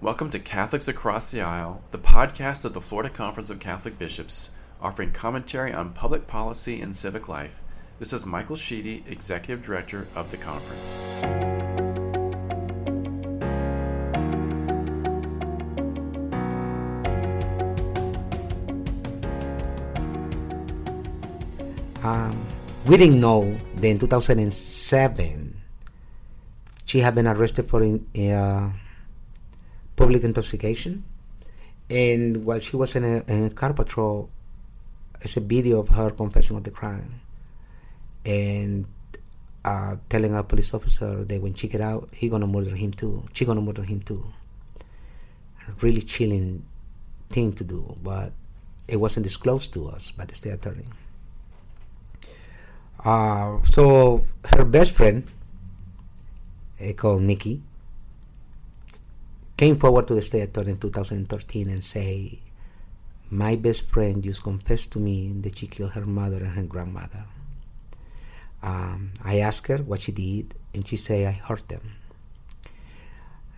Welcome 0.00 0.30
to 0.30 0.38
Catholics 0.38 0.86
Across 0.86 1.32
the 1.32 1.40
Aisle, 1.40 1.82
the 1.90 1.98
podcast 1.98 2.64
of 2.64 2.72
the 2.72 2.80
Florida 2.80 3.10
Conference 3.10 3.50
of 3.50 3.58
Catholic 3.58 3.98
Bishops, 3.98 4.56
offering 4.80 5.10
commentary 5.10 5.72
on 5.72 5.92
public 5.92 6.28
policy 6.28 6.80
and 6.80 6.94
civic 6.94 7.28
life. 7.28 7.64
This 7.98 8.12
is 8.12 8.24
Michael 8.24 8.54
Sheedy, 8.54 9.02
Executive 9.08 9.60
Director 9.60 10.06
of 10.14 10.30
the 10.30 10.36
conference. 10.36 11.24
Um, 22.04 22.46
we 22.86 22.96
didn't 22.96 23.20
know 23.20 23.58
that 23.74 23.88
in 23.88 23.98
2007 23.98 25.60
she 26.84 27.00
had 27.00 27.16
been 27.16 27.26
arrested 27.26 27.68
for 27.68 27.82
in, 27.82 28.06
uh, 28.32 28.70
public 29.98 30.22
intoxication. 30.22 31.04
And 31.90 32.44
while 32.44 32.60
she 32.60 32.76
was 32.76 32.94
in 32.96 33.04
a, 33.04 33.24
in 33.26 33.44
a 33.46 33.50
car 33.50 33.72
patrol, 33.74 34.30
it's 35.20 35.36
a 35.36 35.40
video 35.40 35.80
of 35.80 35.88
her 35.88 36.10
confessing 36.10 36.56
of 36.56 36.62
the 36.62 36.70
crime 36.70 37.20
and 38.24 38.86
uh, 39.64 39.96
telling 40.08 40.34
a 40.36 40.44
police 40.44 40.72
officer 40.72 41.24
that 41.24 41.42
when 41.42 41.54
she 41.54 41.66
get 41.66 41.80
out, 41.80 42.08
he 42.12 42.28
gonna 42.28 42.46
murder 42.46 42.76
him 42.76 42.92
too. 42.92 43.24
She 43.32 43.44
gonna 43.44 43.60
murder 43.60 43.82
him 43.82 44.00
too. 44.00 44.24
Really 45.80 46.02
chilling 46.02 46.64
thing 47.30 47.52
to 47.54 47.64
do, 47.64 47.96
but 48.02 48.32
it 48.86 48.96
wasn't 48.96 49.24
disclosed 49.24 49.72
to 49.74 49.88
us 49.88 50.12
by 50.12 50.24
the 50.24 50.34
state 50.34 50.52
attorney. 50.52 50.86
Uh, 53.04 53.60
so 53.64 54.24
her 54.44 54.64
best 54.64 54.94
friend, 54.94 55.24
uh, 56.80 56.92
called 56.92 57.22
Nikki, 57.22 57.62
came 59.58 59.76
forward 59.76 60.06
to 60.06 60.14
the 60.14 60.22
state 60.22 60.42
attorney 60.42 60.70
in 60.70 60.78
2013 60.78 61.68
and 61.68 61.82
say, 61.82 62.38
my 63.28 63.56
best 63.56 63.90
friend 63.90 64.22
just 64.22 64.44
confessed 64.44 64.92
to 64.92 65.00
me 65.00 65.32
that 65.40 65.58
she 65.58 65.66
killed 65.66 65.90
her 65.90 66.04
mother 66.04 66.36
and 66.36 66.54
her 66.54 66.62
grandmother. 66.62 67.24
Um, 68.62 69.10
I 69.22 69.40
asked 69.40 69.66
her 69.66 69.78
what 69.78 70.02
she 70.02 70.12
did, 70.12 70.54
and 70.72 70.86
she 70.86 70.96
said, 70.96 71.26
I 71.26 71.32
hurt 71.32 71.68
them. 71.68 71.96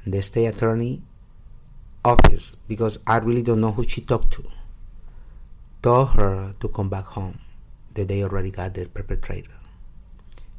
The 0.06 0.22
state 0.22 0.46
attorney, 0.46 1.02
obvious, 2.02 2.56
because 2.66 2.98
I 3.06 3.18
really 3.18 3.42
don't 3.42 3.60
know 3.60 3.72
who 3.72 3.86
she 3.86 4.00
talked 4.00 4.32
to, 4.32 4.44
told 5.82 6.10
her 6.10 6.54
to 6.58 6.68
come 6.68 6.88
back 6.88 7.04
home, 7.04 7.40
that 7.92 8.08
they 8.08 8.24
already 8.24 8.50
got 8.50 8.72
the 8.72 8.86
perpetrator. 8.86 9.52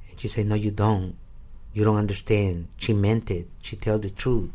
And 0.09 0.19
she 0.19 0.27
said, 0.27 0.45
No, 0.45 0.55
you 0.55 0.69
don't. 0.69 1.15
You 1.73 1.83
don't 1.83 1.97
understand. 1.97 2.67
She 2.77 2.93
meant 2.93 3.31
it. 3.31 3.47
She 3.61 3.75
told 3.75 4.03
the 4.03 4.11
truth. 4.11 4.51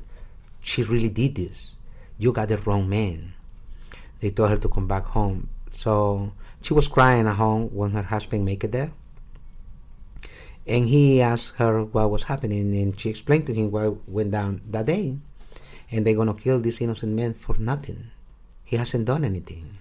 She 0.66 0.82
really 0.82 1.14
did 1.14 1.38
this. 1.38 1.78
You 2.18 2.34
got 2.34 2.50
the 2.50 2.58
wrong 2.58 2.90
man. 2.90 3.38
They 4.18 4.34
told 4.34 4.50
her 4.50 4.58
to 4.58 4.68
come 4.68 4.90
back 4.90 5.04
home. 5.14 5.48
So 5.70 6.32
she 6.60 6.74
was 6.74 6.90
crying 6.90 7.30
at 7.30 7.38
home 7.38 7.70
when 7.70 7.94
her 7.94 8.02
husband 8.02 8.44
made 8.44 8.64
it 8.64 8.72
there. 8.74 8.90
And 10.66 10.90
he 10.90 11.22
asked 11.22 11.62
her 11.62 11.86
what 11.86 12.10
was 12.10 12.24
happening, 12.26 12.74
and 12.74 12.98
she 12.98 13.08
explained 13.14 13.46
to 13.46 13.54
him 13.54 13.70
what 13.70 14.08
went 14.10 14.32
down 14.34 14.60
that 14.74 14.90
day. 14.90 15.14
And 15.92 16.02
they're 16.02 16.18
gonna 16.18 16.34
kill 16.34 16.58
this 16.58 16.82
innocent 16.82 17.14
man 17.14 17.34
for 17.38 17.54
nothing. 17.62 18.10
He 18.64 18.74
hasn't 18.74 19.06
done 19.06 19.22
anything. 19.22 19.78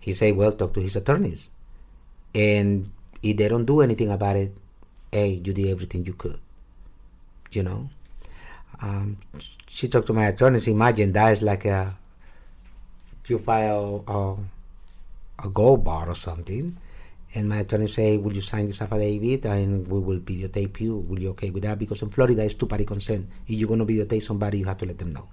He 0.00 0.16
said, 0.16 0.34
"Well, 0.40 0.56
talk 0.56 0.72
to 0.72 0.80
his 0.80 0.96
attorneys, 0.96 1.52
and 2.34 2.88
if 3.20 3.36
they 3.36 3.52
don't 3.52 3.68
do 3.68 3.84
anything 3.84 4.08
about 4.08 4.40
it, 4.40 4.56
hey, 5.12 5.36
you 5.44 5.52
did 5.52 5.68
everything 5.68 6.08
you 6.08 6.16
could." 6.16 6.40
You 7.52 7.62
know. 7.68 7.90
Um, 8.80 9.18
she 9.68 9.88
talked 9.88 10.06
to 10.08 10.12
my 10.12 10.26
attorneys. 10.26 10.68
Imagine 10.68 11.12
that 11.12 11.32
is 11.32 11.42
like 11.42 11.64
a 11.64 11.96
you 13.28 13.38
file 13.38 14.04
a, 14.06 15.46
a 15.46 15.48
gold 15.48 15.84
bar 15.84 16.08
or 16.08 16.14
something, 16.14 16.76
and 17.34 17.48
my 17.48 17.64
attorney 17.64 17.88
say, 17.88 18.18
"Will 18.18 18.32
you 18.32 18.42
sign 18.42 18.66
this 18.66 18.82
affidavit 18.82 19.44
and 19.46 19.86
we 19.88 20.00
will 20.00 20.18
videotape 20.18 20.80
you? 20.80 20.96
Will 20.96 21.20
you 21.20 21.30
okay 21.30 21.50
with 21.50 21.62
that?" 21.62 21.78
Because 21.78 22.02
in 22.02 22.10
Florida, 22.10 22.44
it's 22.44 22.54
two-party 22.54 22.84
consent. 22.84 23.28
If 23.46 23.58
you're 23.58 23.68
gonna 23.68 23.86
videotape 23.86 24.22
somebody, 24.22 24.58
you 24.58 24.66
have 24.66 24.78
to 24.78 24.86
let 24.86 24.98
them 24.98 25.10
know. 25.10 25.28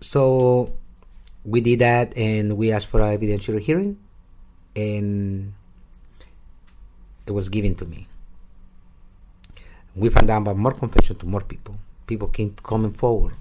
So 0.00 0.74
we 1.44 1.60
did 1.60 1.80
that, 1.80 2.16
and 2.16 2.56
we 2.56 2.72
asked 2.72 2.88
for 2.88 3.00
an 3.00 3.16
evidentiary 3.16 3.60
hearing, 3.60 3.98
and 4.74 5.52
it 7.26 7.32
was 7.32 7.48
given 7.48 7.74
to 7.76 7.86
me. 7.86 8.08
We 9.94 10.08
found 10.08 10.30
out 10.30 10.42
about 10.42 10.56
more 10.56 10.72
confession 10.72 11.16
to 11.16 11.26
more 11.26 11.42
people. 11.42 11.76
People 12.06 12.28
came 12.28 12.54
coming 12.62 12.92
forward. 12.92 13.34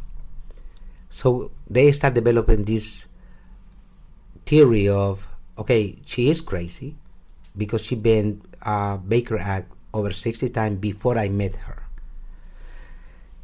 So 1.09 1.51
they 1.69 1.91
start 1.91 2.13
developing 2.13 2.65
this 2.65 3.07
theory 4.45 4.89
of 4.89 5.29
okay, 5.57 5.97
she 6.05 6.29
is 6.29 6.41
crazy 6.41 6.95
because 7.57 7.83
she 7.83 7.95
been 7.95 8.41
uh, 8.61 8.97
Baker 8.97 9.37
Act 9.37 9.71
over 9.93 10.11
60 10.11 10.49
times 10.49 10.77
before 10.77 11.17
I 11.17 11.29
met 11.29 11.55
her. 11.67 11.83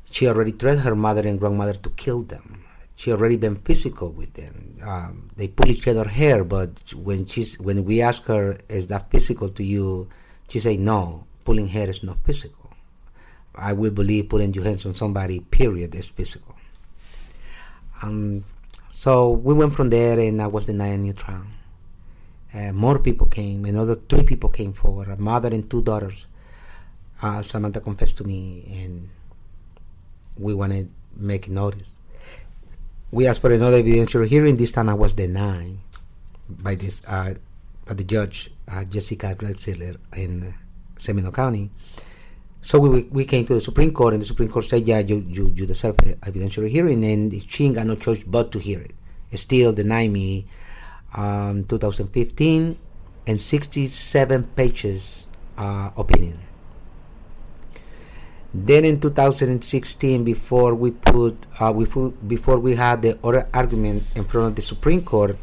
She 0.09 0.27
already 0.27 0.51
threatened 0.51 0.83
her 0.83 0.95
mother 0.95 1.27
and 1.27 1.39
grandmother 1.39 1.73
to 1.73 1.89
kill 1.91 2.21
them. 2.21 2.63
She 2.95 3.11
already 3.11 3.35
been 3.35 3.57
physical 3.57 4.09
with 4.11 4.33
them. 4.33 4.79
Um, 4.81 5.29
they 5.35 5.49
pull 5.49 5.69
each 5.69 5.87
other 5.87 6.07
hair, 6.07 6.45
but 6.45 6.93
when 6.95 7.25
she's 7.25 7.59
when 7.59 7.83
we 7.83 8.01
ask 8.01 8.23
her, 8.25 8.57
"Is 8.69 8.87
that 8.87 9.11
physical 9.11 9.49
to 9.49 9.63
you?" 9.63 10.07
She 10.47 10.59
say, 10.61 10.77
"No, 10.77 11.25
pulling 11.43 11.67
hair 11.67 11.89
is 11.89 12.03
not 12.03 12.23
physical." 12.23 12.64
I 13.57 13.73
will 13.73 13.91
believe 13.91 14.29
putting 14.29 14.53
your 14.53 14.63
hands 14.63 14.85
on 14.85 14.93
somebody, 14.93 15.39
period, 15.39 15.95
is 15.95 16.09
physical. 16.09 16.55
Um, 18.01 18.43
so 18.91 19.31
we 19.31 19.53
went 19.53 19.73
from 19.73 19.89
there, 19.89 20.19
and 20.19 20.41
I 20.41 20.47
was 20.47 20.65
denied 20.65 20.93
a 20.93 20.97
new 20.97 21.13
trial. 21.13 21.45
Uh, 22.53 22.71
more 22.71 22.99
people 22.99 23.27
came. 23.27 23.65
Another 23.65 23.95
three 23.95 24.23
people 24.23 24.49
came 24.49 24.73
forward. 24.73 25.09
A 25.09 25.17
mother 25.17 25.49
and 25.49 25.69
two 25.69 25.81
daughters. 25.81 26.27
Uh, 27.21 27.41
Samantha 27.41 27.81
confessed 27.81 28.17
to 28.17 28.23
me, 28.23 28.65
and 28.83 29.09
we 30.37 30.53
wanted 30.53 30.89
to 30.89 31.21
make 31.21 31.49
notice. 31.49 31.93
We 33.11 33.27
asked 33.27 33.41
for 33.41 33.51
another 33.51 33.81
evidentiary 33.81 34.27
hearing. 34.27 34.57
This 34.57 34.71
time, 34.71 34.89
I 34.89 34.93
was 34.93 35.13
denied 35.13 35.77
by 36.49 36.75
this 36.75 37.01
uh, 37.07 37.35
by 37.85 37.93
the 37.93 38.03
judge, 38.03 38.51
uh, 38.67 38.83
Jessica 38.83 39.35
Recksiedler 39.35 39.97
in 40.15 40.53
Seminole 40.97 41.31
County. 41.31 41.69
So 42.65 42.79
we, 42.79 43.03
we 43.13 43.25
came 43.25 43.45
to 43.45 43.53
the 43.53 43.61
Supreme 43.61 43.93
Court, 43.93 44.15
and 44.15 44.21
the 44.23 44.25
Supreme 44.25 44.49
Court 44.49 44.65
said, 44.65 44.87
"Yeah, 44.87 44.97
you 44.97 45.23
you, 45.29 45.53
you 45.53 45.67
deserve 45.67 46.01
an 46.01 46.15
evidentiary 46.25 46.69
hearing," 46.69 47.05
and 47.05 47.29
she 47.45 47.69
got 47.69 47.85
no 47.85 47.93
choice 47.93 48.23
but 48.23 48.51
to 48.53 48.59
hear 48.59 48.81
it. 48.81 48.97
still 49.37 49.71
deny 49.71 50.07
me 50.07 50.47
um, 51.13 51.63
2015 51.65 52.75
and 53.27 53.37
67 53.39 54.43
pages 54.57 55.29
uh, 55.59 55.91
opinion. 55.95 56.39
Then 58.51 58.83
in 58.83 58.99
2016, 58.99 60.23
before 60.23 60.73
we 60.73 60.89
put 60.89 61.37
uh, 61.61 61.71
we 61.71 61.85
put, 61.85 62.17
before 62.27 62.57
we 62.57 62.73
had 62.73 63.03
the 63.03 63.13
other 63.23 63.47
argument 63.53 64.09
in 64.15 64.25
front 64.25 64.47
of 64.47 64.55
the 64.55 64.65
Supreme 64.65 65.05
Court, 65.05 65.37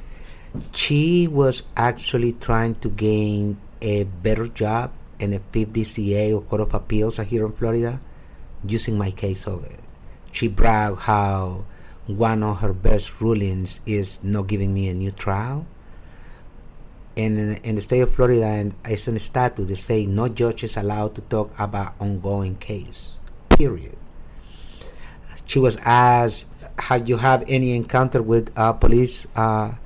she 0.75 1.29
was 1.29 1.63
actually 1.77 2.33
trying 2.33 2.75
to 2.83 2.89
gain 2.91 3.59
a 3.81 4.11
better 4.27 4.49
job 4.49 4.91
in 5.23 5.33
a 5.33 5.39
PDCA 5.39 6.35
or 6.35 6.43
Court 6.43 6.63
of 6.63 6.75
Appeals 6.75 7.19
here 7.19 7.47
in 7.47 7.53
Florida, 7.53 8.01
using 8.67 8.99
my 8.99 9.13
case 9.13 9.47
of 9.47 9.65
it. 9.65 9.79
She 10.33 10.49
bragged 10.49 11.01
how 11.07 11.65
one 12.07 12.43
of 12.43 12.59
her 12.59 12.73
best 12.73 13.21
rulings 13.21 13.81
is 13.87 14.23
not 14.25 14.49
giving 14.49 14.75
me 14.75 14.89
a 14.89 14.95
new 14.95 15.13
trial. 15.13 15.65
And 17.17 17.39
in, 17.39 17.55
in 17.63 17.75
the 17.77 17.83
state 17.83 18.01
of 18.01 18.13
Florida, 18.13 18.45
and 18.45 18.75
it's 18.85 19.07
in 19.07 19.15
the 19.15 19.21
statute, 19.21 19.67
they 19.67 19.75
say 19.75 20.07
no 20.07 20.29
judge 20.29 20.65
is 20.65 20.77
allowed 20.77 21.15
to 21.15 21.21
talk 21.23 21.55
about 21.59 21.95
ongoing 22.01 22.57
case. 22.57 23.17
Period. 23.51 23.97
She 25.45 25.59
was 25.59 25.77
asked, 25.85 26.49
"Have 26.79 27.09
you 27.09 27.19
have 27.19 27.45
any 27.47 27.77
encounter 27.77 28.23
with 28.23 28.51
uh, 28.57 28.73
police 28.73 29.27
uh, 29.37 29.77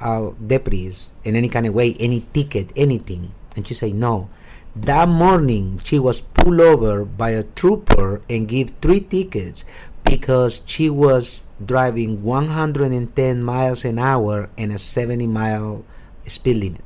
uh, 0.00 0.30
deputies 0.44 1.12
in 1.22 1.36
any 1.36 1.48
kind 1.48 1.66
of 1.66 1.74
way, 1.74 1.94
any 2.00 2.26
ticket, 2.34 2.72
anything?" 2.74 3.32
And 3.54 3.66
she 3.66 3.72
said, 3.72 3.94
"No." 3.94 4.28
That 4.76 5.08
morning, 5.08 5.80
she 5.82 5.98
was 5.98 6.20
pulled 6.20 6.60
over 6.60 7.06
by 7.06 7.30
a 7.30 7.44
trooper 7.44 8.20
and 8.28 8.46
give 8.46 8.76
three 8.82 9.00
tickets 9.00 9.64
because 10.04 10.60
she 10.66 10.90
was 10.90 11.46
driving 11.64 12.22
110 12.22 13.08
miles 13.42 13.86
an 13.86 13.98
hour 13.98 14.50
in 14.58 14.70
a 14.70 14.78
70 14.78 15.28
mile 15.28 15.82
speed 16.24 16.56
limit. 16.60 16.84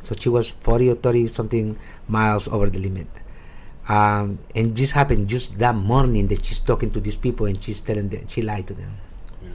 So 0.00 0.16
she 0.18 0.28
was 0.28 0.50
40 0.50 0.90
or 0.90 0.94
30 0.96 1.28
something 1.28 1.78
miles 2.08 2.48
over 2.48 2.68
the 2.68 2.80
limit. 2.80 3.06
Um, 3.88 4.40
and 4.56 4.74
this 4.74 4.90
happened 4.90 5.28
just 5.28 5.60
that 5.60 5.76
morning 5.76 6.26
that 6.26 6.44
she's 6.44 6.58
talking 6.58 6.90
to 6.90 6.98
these 6.98 7.16
people 7.16 7.46
and 7.46 7.62
she's 7.62 7.80
telling 7.80 8.08
them 8.08 8.26
she 8.26 8.42
lied 8.42 8.66
to 8.66 8.74
them. 8.74 8.96
Yeah. 9.40 9.50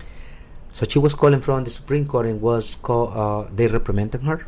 So 0.71 0.85
she 0.87 0.99
was 0.99 1.13
calling 1.13 1.41
from 1.41 1.65
the 1.65 1.69
Supreme 1.69 2.07
Court 2.07 2.27
and 2.27 2.39
was 2.39 2.75
call, 2.75 3.11
uh, 3.11 3.49
they 3.53 3.67
reprimanded 3.67 4.23
her 4.23 4.47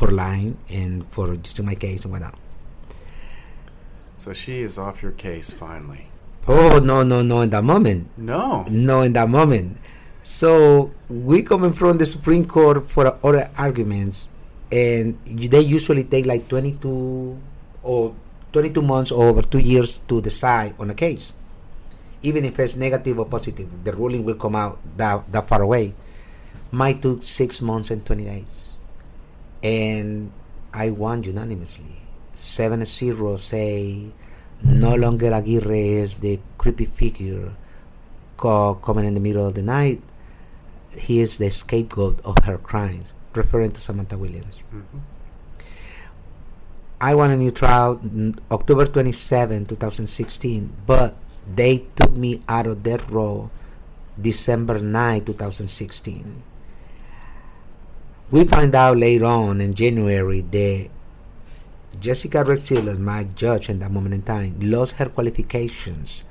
for 0.00 0.08
lying 0.08 0.56
and 0.72 1.04
for 1.12 1.36
using 1.36 1.66
my 1.68 1.76
case 1.76 2.08
and 2.08 2.12
whatnot. 2.16 2.32
So 4.16 4.32
she 4.32 4.64
is 4.64 4.80
off 4.80 5.04
your 5.04 5.12
case 5.12 5.52
finally. 5.52 6.08
Oh 6.48 6.80
no 6.80 7.04
no 7.04 7.20
no! 7.20 7.44
In 7.44 7.50
that 7.52 7.62
moment, 7.64 8.08
No. 8.16 8.64
no, 8.72 9.02
in 9.04 9.12
that 9.12 9.28
moment. 9.28 9.76
So 10.24 10.90
we 11.12 11.42
coming 11.44 11.72
from 11.76 11.98
the 12.00 12.06
Supreme 12.08 12.48
Court 12.48 12.88
for 12.88 13.12
other 13.20 13.52
arguments, 13.60 14.28
and 14.72 15.20
they 15.28 15.60
usually 15.60 16.04
take 16.04 16.24
like 16.24 16.48
22 16.48 17.36
or 17.84 18.14
22 18.52 18.80
months 18.80 19.12
or 19.12 19.28
over 19.28 19.42
two 19.44 19.60
years 19.60 20.00
to 20.08 20.20
decide 20.24 20.74
on 20.80 20.88
a 20.88 20.94
case. 20.96 21.34
Even 22.22 22.44
if 22.44 22.58
it's 22.58 22.76
negative 22.76 23.18
or 23.20 23.24
positive, 23.28 23.68
the 23.84 23.92
ruling 23.92 24.24
will 24.24 24.36
come 24.36 24.56
out 24.56 24.80
that, 24.96 25.24
that 25.32 25.48
far 25.48 25.62
away. 25.62 25.92
Mine 26.72 27.00
took 27.00 27.22
six 27.22 27.60
months 27.60 27.90
and 27.90 28.04
20 28.04 28.24
days. 28.24 28.69
And 29.62 30.32
I 30.72 30.90
won 30.90 31.22
unanimously. 31.22 32.00
7 32.34 32.84
0 32.86 33.36
say 33.36 34.06
no 34.62 34.94
longer 34.94 35.32
Aguirre 35.32 36.00
is 36.04 36.16
the 36.16 36.40
creepy 36.56 36.86
figure 36.86 37.52
co- 38.36 38.74
coming 38.76 39.04
in 39.04 39.14
the 39.14 39.20
middle 39.20 39.46
of 39.46 39.54
the 39.54 39.62
night. 39.62 40.00
He 40.96 41.20
is 41.20 41.38
the 41.38 41.50
scapegoat 41.50 42.20
of 42.24 42.36
her 42.44 42.58
crimes, 42.58 43.12
referring 43.34 43.72
to 43.72 43.80
Samantha 43.80 44.16
Williams. 44.18 44.62
Mhm. 44.72 45.00
I 47.00 47.14
won 47.14 47.30
a 47.30 47.36
new 47.36 47.50
trial 47.50 47.96
mm, 47.96 48.36
October 48.50 48.84
27, 48.86 49.64
2016, 49.66 50.68
but 50.86 51.16
they 51.48 51.86
took 51.96 52.12
me 52.12 52.42
out 52.48 52.66
of 52.66 52.82
that 52.84 53.00
row 53.10 53.50
December 54.20 54.78
9, 54.78 55.24
2016. 55.24 56.42
We 58.30 58.44
find 58.44 58.72
out 58.76 58.96
later 58.96 59.24
on 59.24 59.60
in 59.60 59.74
January 59.74 60.42
that 60.42 60.88
Jessica 61.98 62.44
Recksiedler, 62.44 62.96
my 62.96 63.24
judge 63.24 63.68
in 63.68 63.80
that 63.80 63.90
moment 63.90 64.14
in 64.14 64.22
time, 64.22 64.54
lost 64.60 65.02
her 65.02 65.06
qualifications 65.06 66.22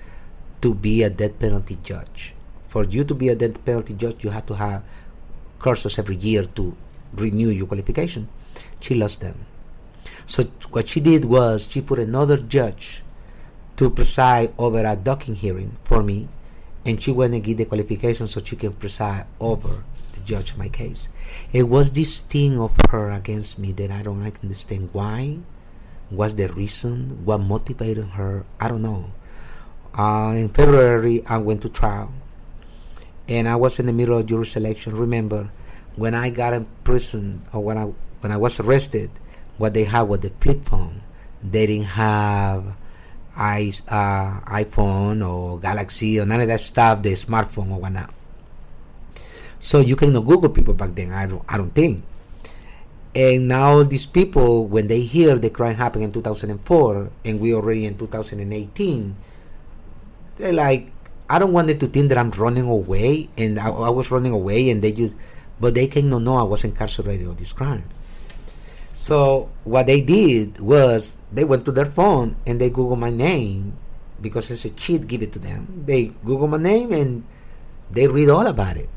to 0.62 0.74
be 0.74 1.04
a 1.04 1.10
death 1.10 1.38
penalty 1.38 1.78
judge. 1.84 2.34
For 2.70 2.86
you 2.86 3.04
to 3.04 3.14
be 3.14 3.28
a 3.28 3.36
death 3.36 3.66
penalty 3.66 3.96
judge, 3.96 4.24
you 4.24 4.30
have 4.30 4.46
to 4.46 4.56
have 4.56 4.82
courses 5.60 6.00
every 6.00 6.16
year 6.16 6.46
to 6.56 6.78
renew 7.16 7.50
your 7.50 7.68
qualification. 7.68 8.30
She 8.80 8.96
lost 8.96 9.20
them. 9.20 9.46
So 10.26 10.44
what 10.72 10.88
she 10.88 11.02
did 11.02 11.26
was 11.26 11.68
she 11.70 11.82
put 11.82 12.00
another 12.00 12.38
judge 12.38 13.04
to 13.76 13.90
preside 13.90 14.54
over 14.58 14.86
a 14.86 14.96
docking 14.96 15.36
hearing 15.36 15.76
for 15.84 16.02
me, 16.02 16.30
and 16.86 17.04
she 17.04 17.12
went 17.12 17.34
and 17.34 17.44
get 17.44 17.58
the 17.58 17.66
qualification 17.66 18.28
so 18.28 18.40
she 18.42 18.56
can 18.56 18.72
preside 18.72 19.28
over 19.42 19.84
the 20.20 20.26
judge 20.26 20.56
my 20.56 20.70
case. 20.70 21.10
It 21.52 21.64
was 21.64 21.92
this 21.92 22.22
thing 22.22 22.60
of 22.60 22.76
her 22.90 23.10
against 23.10 23.58
me 23.58 23.72
that 23.74 23.92
I 23.92 24.04
don't 24.04 24.22
understand 24.22 24.90
why. 24.94 25.40
What's 26.10 26.34
the 26.34 26.48
reason? 26.50 27.26
What 27.26 27.40
motivated 27.40 28.06
her? 28.20 28.46
I 28.60 28.68
don't 28.68 28.82
know. 28.82 29.12
Uh, 29.98 30.34
in 30.36 30.50
February, 30.50 31.26
I 31.26 31.38
went 31.38 31.62
to 31.64 31.70
trial, 31.70 32.14
and 33.28 33.48
I 33.48 33.56
was 33.56 33.80
in 33.80 33.86
the 33.86 33.94
middle 33.94 34.18
of 34.18 34.26
jury 34.26 34.46
selection. 34.46 34.96
Remember, 34.96 35.50
when 35.96 36.16
I 36.16 36.30
got 36.30 36.54
in 36.54 36.68
prison 36.84 37.46
or 37.54 37.64
when 37.64 37.78
I 37.78 37.86
when 38.22 38.32
I 38.32 38.38
was 38.38 38.60
arrested, 38.60 39.12
what 39.58 39.74
they 39.74 39.86
had 39.86 40.04
was 40.04 40.22
the 40.22 40.30
flip 40.42 40.66
phone. 40.66 41.02
They 41.44 41.68
didn't 41.68 41.96
have 41.96 42.76
i 43.36 43.72
uh, 43.88 44.42
iPhone 44.52 45.26
or 45.26 45.60
Galaxy 45.60 46.20
or 46.20 46.26
none 46.26 46.42
of 46.42 46.48
that 46.50 46.60
stuff, 46.60 47.02
the 47.02 47.14
smartphone 47.14 47.72
or 47.72 47.80
whatnot. 47.80 48.14
So 49.60 49.80
you 49.80 49.96
cannot 49.96 50.26
Google 50.26 50.50
people 50.50 50.74
back 50.74 50.96
then. 50.96 51.12
I 51.12 51.26
don't. 51.26 51.44
I 51.48 51.58
don't 51.58 51.74
think. 51.76 52.04
And 53.16 53.48
now 53.48 53.84
these 53.84 54.06
people, 54.06 54.68
when 54.68 54.88
they 54.88 55.02
hear 55.02 55.36
the 55.36 55.50
crime 55.50 55.76
happened 55.76 56.04
in 56.04 56.12
2004, 56.12 57.10
and 57.26 57.40
we 57.40 57.54
already 57.54 57.86
in 57.86 57.98
2018, 57.98 59.16
they're 60.38 60.54
like, 60.54 60.92
I 61.30 61.40
don't 61.40 61.52
want 61.52 61.68
to 61.70 61.88
think 61.88 62.10
that 62.10 62.18
I'm 62.18 62.32
running 62.32 62.70
away, 62.70 63.30
and 63.38 63.60
I, 63.60 63.70
I 63.70 63.90
was 63.90 64.12
running 64.12 64.32
away, 64.32 64.70
and 64.70 64.82
they 64.82 64.92
just, 64.92 65.16
but 65.60 65.74
they 65.74 65.88
cannot 65.88 66.22
know 66.22 66.38
I 66.38 66.44
was 66.44 66.64
incarcerated 66.64 67.28
of 67.28 67.38
this 67.38 67.52
crime. 67.52 67.84
So 69.00 69.50
what 69.64 69.88
they 69.88 70.02
did 70.02 70.60
was 70.60 71.18
they 71.32 71.46
went 71.46 71.66
to 71.66 71.72
their 71.72 71.86
phone 71.86 72.36
and 72.46 72.60
they 72.60 72.70
Google 72.70 72.98
my 72.98 73.10
name 73.10 73.78
because 74.20 74.52
it's 74.52 74.66
a 74.66 74.72
cheat. 74.72 75.08
Give 75.08 75.22
it 75.22 75.32
to 75.34 75.40
them. 75.40 75.86
They 75.86 76.12
Google 76.26 76.48
my 76.48 76.58
name 76.58 76.92
and 76.92 77.24
they 77.90 78.08
read 78.08 78.30
all 78.30 78.46
about 78.46 78.76
it. 78.76 78.90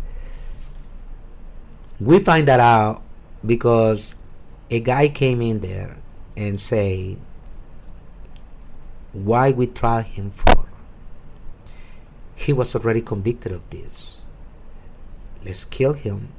We 2.02 2.18
find 2.18 2.48
that 2.48 2.58
out 2.58 3.00
because 3.46 4.16
a 4.70 4.80
guy 4.80 5.06
came 5.06 5.40
in 5.40 5.60
there 5.60 5.98
and 6.36 6.60
say 6.60 7.16
why 9.12 9.52
we 9.52 9.68
try 9.68 10.02
him 10.02 10.32
for. 10.32 10.66
He 12.34 12.52
was 12.52 12.74
already 12.74 13.02
convicted 13.02 13.52
of 13.52 13.70
this. 13.70 14.22
Let's 15.44 15.64
kill 15.64 15.92
him 15.92 16.32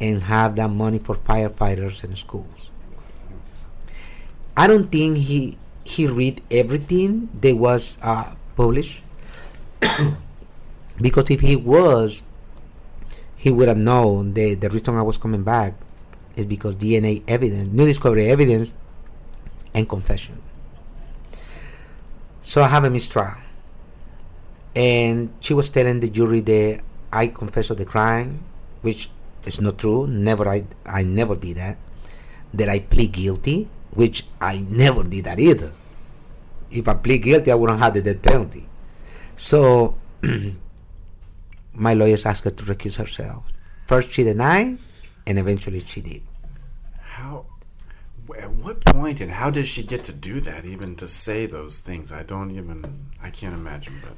and 0.00 0.22
have 0.22 0.56
that 0.56 0.70
money 0.70 0.98
for 0.98 1.16
firefighters 1.16 2.02
and 2.02 2.16
schools. 2.16 2.70
I 4.56 4.66
don't 4.66 4.90
think 4.90 5.18
he 5.18 5.58
he 5.84 6.06
read 6.06 6.40
everything 6.50 7.28
that 7.34 7.56
was 7.56 7.98
uh, 8.00 8.36
published 8.56 9.02
because 11.00 11.28
if 11.28 11.40
he 11.40 11.56
was, 11.56 12.22
he 13.42 13.50
would 13.50 13.66
have 13.66 13.76
known 13.76 14.38
the 14.38 14.54
the 14.54 14.70
reason 14.70 14.94
I 14.94 15.02
was 15.02 15.18
coming 15.18 15.42
back 15.42 15.74
is 16.38 16.46
because 16.46 16.78
DNA 16.78 17.26
evidence, 17.26 17.66
new 17.74 17.84
discovery 17.84 18.30
evidence, 18.30 18.72
and 19.74 19.82
confession. 19.88 20.38
So 22.40 22.62
I 22.62 22.68
have 22.68 22.84
a 22.84 22.90
mistrial, 22.90 23.34
and 24.78 25.34
she 25.40 25.54
was 25.58 25.70
telling 25.74 25.98
the 25.98 26.08
jury 26.08 26.38
that 26.46 26.86
I 27.10 27.26
confessed 27.34 27.70
of 27.74 27.82
the 27.82 27.84
crime, 27.84 28.46
which 28.86 29.10
is 29.44 29.60
not 29.60 29.76
true. 29.76 30.06
Never, 30.06 30.46
I 30.46 30.62
I 30.86 31.02
never 31.02 31.34
did 31.34 31.58
that. 31.58 31.82
That 32.54 32.68
I 32.70 32.78
plead 32.78 33.10
guilty, 33.10 33.66
which 33.90 34.22
I 34.40 34.62
never 34.70 35.02
did 35.02 35.24
that 35.26 35.42
either. 35.42 35.72
If 36.70 36.86
I 36.86 36.94
plead 36.94 37.26
guilty, 37.26 37.50
I 37.50 37.58
wouldn't 37.58 37.82
have 37.82 37.94
the 37.94 38.02
death 38.06 38.22
penalty. 38.22 38.70
So 39.34 39.98
my 41.74 41.94
lawyers 41.94 42.26
asked 42.26 42.44
her 42.44 42.50
to 42.50 42.64
recuse 42.64 42.96
herself. 42.96 43.44
First 43.86 44.10
she 44.10 44.24
denied, 44.24 44.78
and 45.26 45.38
eventually 45.38 45.80
she 45.80 46.00
did. 46.00 46.22
How? 47.00 47.46
At 48.38 48.50
what 48.50 48.82
point 48.84 49.20
and 49.20 49.30
how 49.30 49.50
did 49.50 49.66
she 49.66 49.82
get 49.82 50.04
to 50.04 50.12
do 50.12 50.40
that? 50.40 50.64
Even 50.64 50.96
to 50.96 51.08
say 51.08 51.46
those 51.46 51.78
things, 51.78 52.12
I 52.12 52.22
don't 52.22 52.50
even. 52.52 53.08
I 53.22 53.30
can't 53.30 53.54
imagine. 53.54 53.94
But 54.02 54.16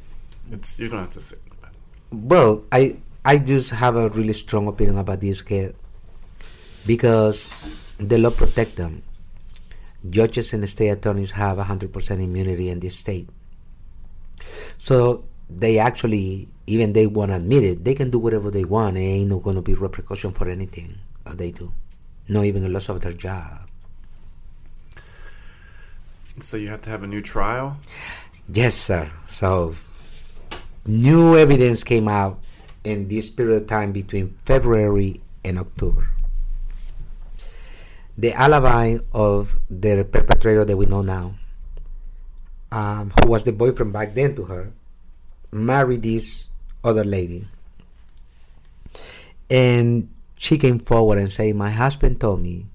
it's 0.52 0.78
you 0.78 0.88
don't 0.88 1.00
have 1.00 1.10
to 1.10 1.20
say. 1.20 1.36
But 1.60 1.74
Well, 2.12 2.64
I 2.70 2.96
I 3.24 3.38
just 3.38 3.70
have 3.70 3.96
a 3.96 4.10
really 4.10 4.34
strong 4.34 4.68
opinion 4.68 4.98
about 4.98 5.20
this 5.20 5.40
kid 5.40 5.74
because 6.86 7.48
the 7.98 8.18
law 8.18 8.30
protects 8.30 8.74
them. 8.74 9.02
Judges 10.08 10.52
and 10.52 10.68
state 10.68 10.90
attorneys 10.90 11.30
have 11.30 11.56
100% 11.56 11.88
immunity 12.22 12.68
in 12.68 12.80
this 12.80 12.96
state. 12.96 13.28
So 14.76 15.24
they 15.48 15.78
actually, 15.78 16.48
even 16.66 16.92
they 16.92 17.06
want 17.06 17.30
to 17.30 17.36
admit 17.36 17.62
it, 17.62 17.84
they 17.84 17.94
can 17.94 18.10
do 18.10 18.18
whatever 18.18 18.50
they 18.50 18.64
want. 18.64 18.94
There 18.94 19.02
ain't 19.02 19.28
no 19.28 19.38
going 19.38 19.56
to 19.56 19.62
be 19.62 19.74
repercussion 19.74 20.32
for 20.32 20.48
anything 20.48 20.98
they 21.26 21.50
do. 21.50 21.72
Not 22.28 22.44
even 22.44 22.64
a 22.64 22.68
loss 22.68 22.88
of 22.88 23.00
their 23.00 23.12
job. 23.12 23.68
so 26.40 26.56
you 26.56 26.68
have 26.68 26.80
to 26.82 26.90
have 26.90 27.02
a 27.02 27.06
new 27.06 27.20
trial. 27.20 27.76
Yes, 28.48 28.74
sir. 28.74 29.10
So 29.28 29.74
new 30.86 31.36
evidence 31.36 31.84
came 31.84 32.08
out 32.08 32.40
in 32.82 33.08
this 33.08 33.30
period 33.30 33.62
of 33.62 33.68
time 33.68 33.92
between 33.92 34.36
February 34.44 35.20
and 35.44 35.58
October. 35.58 36.08
The 38.16 38.32
alibi 38.32 38.98
of 39.12 39.58
the 39.68 40.04
perpetrator 40.04 40.64
that 40.64 40.76
we 40.76 40.86
know 40.86 41.02
now, 41.02 41.34
um, 42.70 43.12
who 43.20 43.28
was 43.28 43.44
the 43.44 43.52
boyfriend 43.52 43.92
back 43.92 44.14
then 44.14 44.34
to 44.36 44.44
her, 44.44 44.72
married 45.50 46.02
this 46.02 46.48
other 46.84 47.02
lady. 47.02 47.48
And 49.50 50.08
she 50.36 50.58
came 50.58 50.78
forward 50.78 51.18
and 51.18 51.32
said, 51.32 51.56
My 51.56 51.70
husband 51.70 52.20
told 52.20 52.42
me 52.42 52.66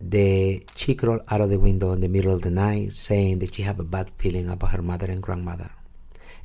the 0.00 0.64
chick 0.74 1.02
rolled 1.02 1.20
out 1.28 1.42
of 1.42 1.50
the 1.50 1.60
window 1.60 1.92
in 1.92 2.00
the 2.00 2.08
middle 2.08 2.34
of 2.34 2.40
the 2.40 2.50
night 2.50 2.92
saying 2.92 3.38
that 3.40 3.54
she 3.54 3.62
had 3.62 3.78
a 3.78 3.84
bad 3.84 4.10
feeling 4.16 4.48
about 4.48 4.70
her 4.70 4.82
mother 4.82 5.06
and 5.06 5.22
grandmother. 5.22 5.70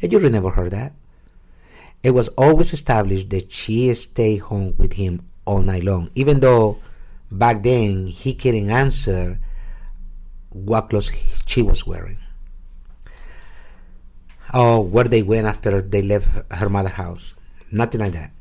And 0.01 0.11
you 0.11 0.19
never 0.29 0.49
heard 0.49 0.71
that. 0.71 0.93
It 2.03 2.11
was 2.11 2.27
always 2.29 2.73
established 2.73 3.29
that 3.29 3.51
she 3.51 3.93
stayed 3.95 4.39
home 4.39 4.75
with 4.77 4.93
him 4.93 5.25
all 5.45 5.61
night 5.61 5.83
long, 5.83 6.09
even 6.15 6.39
though 6.41 6.79
back 7.31 7.63
then 7.63 8.07
he 8.07 8.33
couldn't 8.33 8.69
answer 8.69 9.39
what 10.49 10.89
clothes 10.89 11.11
she 11.45 11.61
was 11.61 11.87
wearing 11.87 12.17
or 14.55 14.81
where 14.81 15.03
they 15.03 15.21
went 15.21 15.45
after 15.45 15.81
they 15.81 16.01
left 16.01 16.29
her 16.49 16.69
mother's 16.69 16.93
house. 16.93 17.35
Nothing 17.71 17.99
like 17.99 18.13
that. 18.13 18.31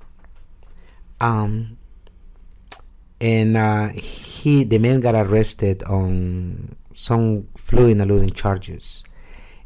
Um, 1.20 1.76
and 3.20 3.56
uh, 3.56 3.88
he, 3.88 4.62
the 4.62 4.78
man, 4.78 5.00
got 5.00 5.16
arrested 5.16 5.82
on 5.82 6.76
some 6.94 7.48
fleeing 7.56 8.00
and 8.00 8.10
eluding 8.10 8.30
charges, 8.30 9.02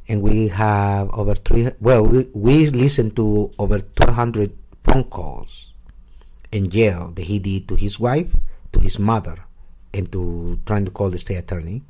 and 0.09 0.23
we 0.23 0.49
have 0.49 1.11
over 1.13 1.35
three. 1.35 1.69
Well, 1.81 2.07
we 2.07 2.27
we 2.33 2.71
listened 2.71 3.17
to 3.17 3.53
over 3.59 3.81
two 3.81 4.11
hundred 4.11 4.57
phone 4.85 5.05
calls 5.05 5.75
in 6.51 6.71
jail 6.71 7.13
that 7.13 7.29
he 7.29 7.39
did 7.39 7.69
to 7.69 7.75
his 7.77 8.01
wife, 8.01 8.37
to 8.73 8.81
his 8.81 8.99
mother, 8.99 9.37
and 9.93 10.11
to 10.13 10.59
trying 10.65 10.87
to 10.87 10.91
call 10.91 11.11
the 11.11 11.19
state 11.19 11.37
attorney. 11.37 11.83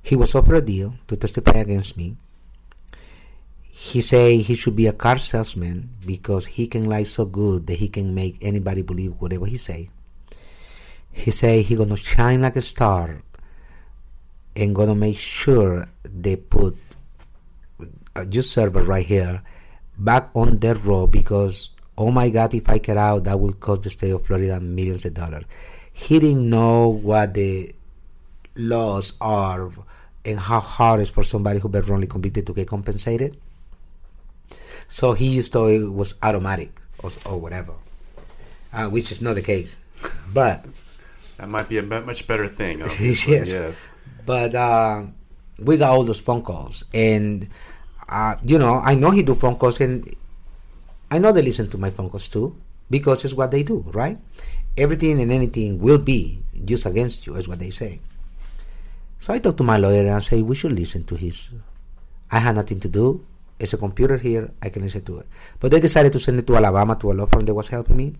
He 0.00 0.16
was 0.16 0.34
offered 0.34 0.56
a 0.56 0.62
deal 0.62 0.94
to 1.08 1.16
testify 1.16 1.58
against 1.58 1.96
me. 1.96 2.16
He 3.76 4.00
say 4.00 4.38
he 4.38 4.54
should 4.54 4.74
be 4.74 4.86
a 4.86 4.92
car 4.94 5.18
salesman 5.18 5.90
because 6.06 6.46
he 6.46 6.66
can 6.66 6.88
lie 6.88 7.02
so 7.02 7.26
good 7.26 7.66
that 7.66 7.76
he 7.76 7.88
can 7.88 8.14
make 8.14 8.38
anybody 8.40 8.80
believe 8.80 9.20
whatever 9.20 9.44
he 9.44 9.58
say. 9.58 9.90
He 11.12 11.30
say 11.30 11.60
he 11.60 11.76
gonna 11.76 11.96
shine 11.96 12.40
like 12.40 12.56
a 12.56 12.62
star 12.62 13.20
and 14.56 14.74
gonna 14.74 14.94
make 14.94 15.18
sure 15.18 15.84
they 16.02 16.36
put 16.36 16.74
a 18.16 18.24
just 18.24 18.50
server 18.50 18.82
right 18.82 19.04
here 19.04 19.42
back 19.98 20.30
on 20.34 20.58
that 20.60 20.82
road 20.82 21.12
because 21.12 21.68
oh 21.98 22.10
my 22.10 22.30
god 22.30 22.54
if 22.54 22.68
i 22.68 22.78
get 22.78 22.96
out 22.96 23.24
that 23.24 23.38
will 23.38 23.52
cost 23.52 23.82
the 23.82 23.90
state 23.90 24.10
of 24.10 24.24
florida 24.26 24.60
millions 24.60 25.04
of 25.04 25.14
dollars 25.14 25.44
he 25.92 26.18
didn't 26.18 26.48
know 26.48 26.88
what 26.88 27.32
the 27.34 27.74
laws 28.56 29.12
are 29.20 29.70
and 30.24 30.38
how 30.38 30.60
hard 30.60 31.00
it 31.00 31.04
is 31.04 31.10
for 31.10 31.22
somebody 31.22 31.58
who 31.58 31.68
been 31.68 31.82
wrongly 31.82 32.06
convicted 32.06 32.46
to 32.46 32.52
get 32.52 32.68
compensated 32.68 33.36
so 34.88 35.12
he 35.12 35.26
used 35.28 35.52
to 35.52 35.66
it 35.66 35.92
was 35.92 36.14
automatic 36.22 36.80
or, 37.02 37.10
or 37.24 37.38
whatever 37.40 37.74
uh, 38.72 38.86
which 38.88 39.10
is 39.12 39.20
not 39.20 39.34
the 39.34 39.42
case 39.42 39.76
but 40.34 40.64
That 41.38 41.48
might 41.48 41.68
be 41.68 41.76
a 41.78 41.82
much 41.82 42.26
better 42.26 42.48
thing. 42.48 42.80
Yes. 43.00 43.26
Yes. 43.28 43.88
but 44.24 44.54
uh, 44.54 45.04
we 45.58 45.76
got 45.76 45.90
all 45.90 46.04
those 46.04 46.20
phone 46.20 46.42
calls 46.42 46.84
and 46.94 47.48
uh, 48.08 48.36
you 48.44 48.58
know 48.58 48.80
i 48.84 48.94
know 48.94 49.10
he 49.10 49.22
do 49.22 49.34
phone 49.34 49.56
calls 49.56 49.80
and 49.80 50.04
i 51.10 51.18
know 51.18 51.32
they 51.32 51.42
listen 51.42 51.68
to 51.70 51.78
my 51.78 51.90
phone 51.90 52.08
calls 52.10 52.28
too 52.28 52.56
because 52.90 53.24
it's 53.24 53.34
what 53.34 53.50
they 53.50 53.62
do 53.62 53.84
right 53.92 54.18
everything 54.76 55.20
and 55.20 55.32
anything 55.32 55.78
will 55.80 55.98
be 55.98 56.40
used 56.52 56.86
against 56.86 57.26
you 57.26 57.34
is 57.36 57.48
what 57.48 57.58
they 57.58 57.70
say 57.70 57.98
so 59.18 59.32
i 59.32 59.38
talked 59.38 59.56
to 59.58 59.64
my 59.64 59.76
lawyer 59.76 60.00
and 60.04 60.10
i 60.14 60.20
say 60.20 60.42
we 60.42 60.54
should 60.54 60.72
listen 60.72 61.02
to 61.04 61.16
his 61.16 61.52
i 62.30 62.38
had 62.38 62.54
nothing 62.54 62.78
to 62.78 62.88
do 62.88 63.24
it's 63.58 63.72
a 63.72 63.76
computer 63.78 64.16
here 64.16 64.50
i 64.62 64.68
can 64.68 64.82
listen 64.82 65.02
to 65.04 65.18
it. 65.18 65.26
But 65.60 65.70
they 65.70 65.80
decided 65.80 66.12
to 66.12 66.20
send 66.20 66.38
it 66.38 66.46
to 66.46 66.56
alabama 66.56 66.96
to 66.96 67.12
a 67.12 67.14
law 67.14 67.26
firm 67.26 67.44
that 67.46 67.54
was 67.54 67.68
helping 67.68 67.96
me. 67.96 68.14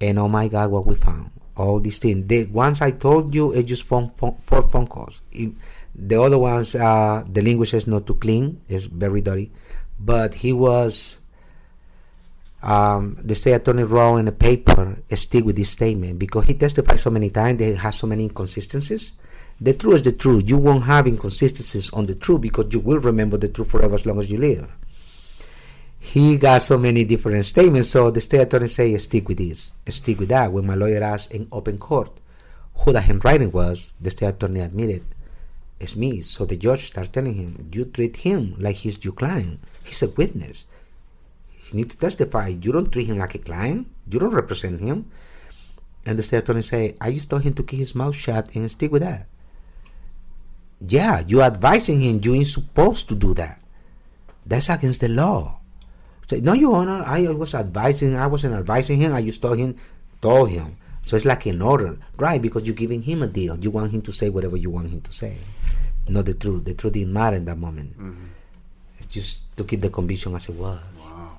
And 0.00 0.18
oh 0.18 0.28
my 0.28 0.48
god 0.48 0.70
what 0.70 0.86
we 0.86 0.94
found. 0.94 1.30
All 1.56 1.78
these 1.80 1.98
things. 1.98 2.26
The 2.26 2.46
ones 2.46 2.80
i 2.82 2.90
told 2.90 3.34
you 3.34 3.52
it's 3.52 3.68
just 3.68 3.84
phone, 3.84 4.10
phone 4.10 4.36
four 4.40 4.62
phone 4.68 4.86
calls. 4.86 5.22
It- 5.32 5.54
the 5.96 6.20
other 6.20 6.38
ones 6.38 6.74
uh 6.74 7.22
the 7.30 7.40
language 7.40 7.72
is 7.72 7.86
not 7.86 8.06
too 8.06 8.16
clean. 8.16 8.60
It's 8.68 8.86
very 8.86 9.20
dirty. 9.20 9.52
But 9.98 10.34
he 10.34 10.52
was 10.52 11.20
um, 12.64 13.18
the 13.22 13.34
state 13.34 13.52
attorney 13.52 13.84
wrote 13.84 14.16
in 14.16 14.26
a 14.28 14.32
paper 14.32 14.96
stick 15.14 15.44
with 15.44 15.54
this 15.56 15.70
statement 15.70 16.18
because 16.18 16.46
he 16.46 16.54
testified 16.54 16.98
so 16.98 17.10
many 17.10 17.28
times 17.30 17.60
he 17.60 17.74
has 17.74 17.94
so 17.94 18.06
many 18.06 18.24
inconsistencies 18.24 19.12
the 19.60 19.72
truth 19.72 19.94
is 19.96 20.02
the 20.02 20.12
truth 20.12 20.48
you 20.48 20.58
won't 20.58 20.84
have 20.84 21.06
inconsistencies 21.06 21.90
on 21.92 22.06
the 22.06 22.14
truth 22.14 22.40
because 22.40 22.72
you 22.72 22.80
will 22.80 22.98
remember 22.98 23.36
the 23.36 23.48
truth 23.48 23.70
forever 23.70 23.94
as 23.94 24.06
long 24.06 24.20
as 24.20 24.30
you 24.30 24.38
live 24.38 24.68
he 26.04 26.36
got 26.36 26.60
so 26.60 26.76
many 26.76 27.02
different 27.04 27.46
statements. 27.46 27.88
So 27.88 28.10
the 28.10 28.20
state 28.20 28.42
attorney 28.42 28.68
say, 28.68 28.96
stick 28.98 29.26
with 29.26 29.38
this, 29.38 29.74
stick 29.88 30.20
with 30.20 30.28
that. 30.28 30.52
When 30.52 30.66
my 30.66 30.74
lawyer 30.74 31.02
asked 31.02 31.32
in 31.32 31.48
open 31.50 31.78
court 31.78 32.10
who 32.76 32.92
the 32.92 33.00
handwriting 33.00 33.50
was, 33.50 33.94
the 33.98 34.10
state 34.10 34.26
attorney 34.26 34.60
admitted, 34.60 35.02
it's 35.80 35.96
me. 35.96 36.20
So 36.20 36.44
the 36.44 36.56
judge 36.56 36.88
started 36.88 37.12
telling 37.12 37.34
him, 37.34 37.70
you 37.72 37.86
treat 37.86 38.16
him 38.18 38.54
like 38.58 38.76
he's 38.76 39.02
your 39.02 39.14
client. 39.14 39.60
He's 39.82 40.02
a 40.02 40.10
witness. 40.10 40.66
He 41.48 41.78
need 41.78 41.90
to 41.90 41.96
testify. 41.96 42.48
You 42.48 42.72
don't 42.72 42.92
treat 42.92 43.06
him 43.08 43.18
like 43.18 43.34
a 43.34 43.38
client. 43.38 43.88
You 44.10 44.18
don't 44.18 44.34
represent 44.34 44.80
him. 44.82 45.10
And 46.04 46.18
the 46.18 46.22
state 46.22 46.38
attorney 46.38 46.62
say, 46.62 46.96
I 47.00 47.12
just 47.12 47.30
told 47.30 47.44
him 47.44 47.54
to 47.54 47.62
keep 47.62 47.78
his 47.78 47.94
mouth 47.94 48.14
shut 48.14 48.54
and 48.54 48.70
stick 48.70 48.92
with 48.92 49.02
that. 49.02 49.26
Yeah, 50.80 51.22
you're 51.26 51.42
advising 51.42 52.00
him. 52.00 52.20
You 52.22 52.34
ain't 52.34 52.46
supposed 52.46 53.08
to 53.08 53.14
do 53.14 53.34
that. 53.34 53.60
That's 54.46 54.68
against 54.68 55.00
the 55.00 55.08
law. 55.08 55.60
So, 56.26 56.36
no, 56.36 56.52
Your 56.52 56.76
Honor, 56.76 57.02
I 57.06 57.28
was 57.30 57.54
advising, 57.54 58.16
I 58.16 58.26
wasn't 58.26 58.54
advising 58.54 59.00
him, 59.00 59.12
I 59.12 59.22
just 59.22 59.42
told 59.42 59.58
him, 59.58 59.76
told 60.20 60.50
him. 60.50 60.76
So 61.02 61.16
it's 61.16 61.26
like 61.26 61.44
an 61.46 61.60
order, 61.60 61.98
right? 62.16 62.40
Because 62.40 62.66
you're 62.66 62.74
giving 62.74 63.02
him 63.02 63.22
a 63.22 63.26
deal. 63.26 63.58
You 63.58 63.70
want 63.70 63.92
him 63.92 64.00
to 64.02 64.12
say 64.12 64.30
whatever 64.30 64.56
you 64.56 64.70
want 64.70 64.88
him 64.88 65.02
to 65.02 65.12
say. 65.12 65.36
Not 66.08 66.24
the 66.24 66.32
truth. 66.34 66.64
The 66.64 66.72
truth 66.72 66.94
didn't 66.94 67.12
matter 67.12 67.36
in 67.36 67.44
that 67.44 67.58
moment. 67.58 67.98
Mm-hmm. 67.98 68.24
It's 68.98 69.06
just 69.06 69.38
to 69.56 69.64
keep 69.64 69.80
the 69.80 69.90
conviction 69.90 70.34
as 70.34 70.48
it 70.48 70.54
was. 70.54 70.80
Wow. 70.98 71.36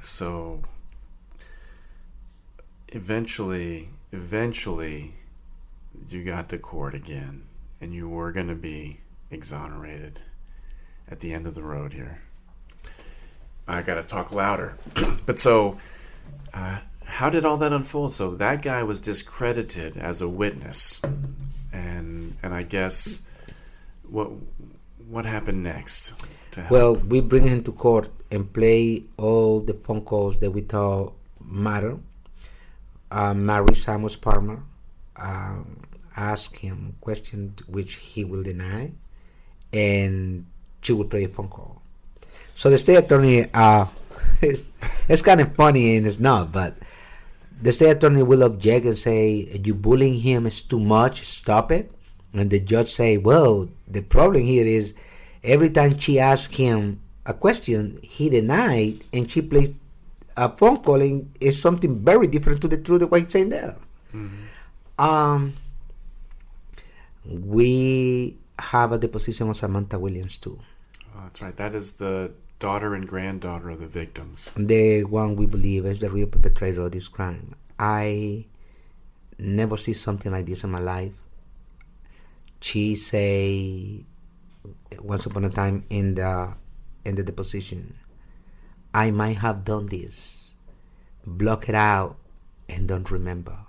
So 0.00 0.62
eventually, 2.88 3.88
eventually, 4.12 5.14
you 6.08 6.24
got 6.24 6.48
to 6.48 6.58
court 6.58 6.94
again, 6.94 7.44
and 7.80 7.94
you 7.94 8.08
were 8.08 8.32
going 8.32 8.48
to 8.48 8.54
be 8.54 9.00
exonerated 9.30 10.20
at 11.08 11.20
the 11.20 11.32
end 11.32 11.46
of 11.46 11.54
the 11.54 11.62
road 11.62 11.92
here. 11.92 12.20
I 13.68 13.82
got 13.82 13.94
to 13.94 14.02
talk 14.02 14.32
louder. 14.32 14.76
but 15.26 15.38
so, 15.38 15.78
uh, 16.52 16.80
how 17.04 17.30
did 17.30 17.44
all 17.44 17.56
that 17.58 17.72
unfold? 17.72 18.12
So 18.12 18.34
that 18.36 18.62
guy 18.62 18.82
was 18.82 18.98
discredited 18.98 19.96
as 19.96 20.20
a 20.20 20.28
witness, 20.28 21.02
and 21.72 22.36
and 22.42 22.54
I 22.54 22.62
guess 22.62 23.24
what 24.08 24.30
what 25.08 25.26
happened 25.26 25.62
next? 25.62 26.14
Well, 26.70 26.94
we 26.94 27.20
bring 27.20 27.46
him 27.46 27.62
to 27.64 27.72
court 27.72 28.10
and 28.30 28.52
play 28.52 29.04
all 29.16 29.60
the 29.60 29.72
phone 29.74 30.02
calls 30.02 30.36
that 30.38 30.50
we 30.50 30.60
thought 30.60 31.14
matter. 31.42 31.98
Uh, 33.10 33.34
Mary 33.34 33.74
Samuels 33.74 34.16
Palmer 34.16 34.62
um, 35.16 35.80
ask 36.16 36.56
him 36.56 36.96
questions 37.00 37.60
which 37.66 37.94
he 37.94 38.24
will 38.24 38.42
deny, 38.42 38.92
and 39.72 40.46
she 40.82 40.92
will 40.92 41.04
play 41.06 41.24
a 41.24 41.28
phone 41.28 41.48
call. 41.48 41.82
So 42.54 42.70
the 42.70 42.78
state 42.78 42.96
attorney, 42.96 43.46
uh, 43.54 43.86
it's, 44.42 44.62
it's 45.08 45.22
kind 45.22 45.40
of 45.40 45.54
funny 45.54 45.96
and 45.96 46.06
it's 46.06 46.20
not, 46.20 46.52
but 46.52 46.74
the 47.60 47.72
state 47.72 47.90
attorney 47.90 48.22
will 48.22 48.42
object 48.42 48.86
and 48.86 48.98
say, 48.98 49.48
"You 49.64 49.74
bullying 49.74 50.14
him 50.14 50.46
is 50.46 50.62
too 50.62 50.80
much. 50.80 51.24
Stop 51.24 51.70
it." 51.70 51.92
And 52.34 52.50
the 52.50 52.58
judge 52.58 52.92
say, 52.92 53.18
"Well, 53.18 53.68
the 53.86 54.02
problem 54.02 54.42
here 54.42 54.66
is 54.66 54.94
every 55.44 55.70
time 55.70 55.98
she 55.98 56.18
asks 56.18 56.56
him 56.56 57.00
a 57.24 57.32
question, 57.32 58.00
he 58.02 58.28
denied, 58.28 59.04
and 59.12 59.30
she 59.30 59.42
plays 59.42 59.78
a 60.36 60.48
phone 60.48 60.78
calling 60.78 61.30
is 61.40 61.60
something 61.60 62.02
very 62.02 62.26
different 62.26 62.60
to 62.62 62.68
the 62.68 62.78
truth 62.78 63.02
of 63.02 63.10
what 63.10 63.22
he's 63.22 63.30
saying 63.30 63.50
there." 63.50 63.76
Um, 64.98 65.52
we 67.24 68.36
have 68.58 68.92
a 68.92 68.98
deposition 68.98 69.48
of 69.48 69.56
Samantha 69.56 69.98
Williams 69.98 70.38
too. 70.38 70.58
Oh, 71.14 71.20
that's 71.24 71.42
right. 71.42 71.56
That 71.56 71.74
is 71.74 71.92
the 71.92 72.32
daughter 72.58 72.94
and 72.94 73.08
granddaughter 73.08 73.70
of 73.70 73.80
the 73.80 73.86
victims. 73.86 74.50
the 74.56 75.04
one 75.04 75.36
we 75.36 75.46
believe 75.46 75.84
is 75.84 76.00
the 76.00 76.10
real 76.10 76.26
perpetrator 76.26 76.82
of 76.82 76.92
this 76.92 77.08
crime. 77.08 77.54
I 77.78 78.46
never 79.38 79.76
see 79.76 79.92
something 79.92 80.30
like 80.30 80.46
this 80.46 80.62
in 80.62 80.70
my 80.70 80.78
life. 80.78 81.12
She 82.60 82.94
say 82.94 84.04
once 85.00 85.26
upon 85.26 85.44
a 85.44 85.50
time 85.50 85.84
in 85.90 86.14
the 86.14 86.54
in 87.04 87.16
the 87.16 87.22
deposition, 87.22 87.98
I 88.94 89.10
might 89.10 89.38
have 89.38 89.64
done 89.64 89.86
this, 89.86 90.52
block 91.26 91.68
it 91.68 91.74
out, 91.74 92.16
and 92.68 92.86
don't 92.86 93.10
remember. 93.10 93.61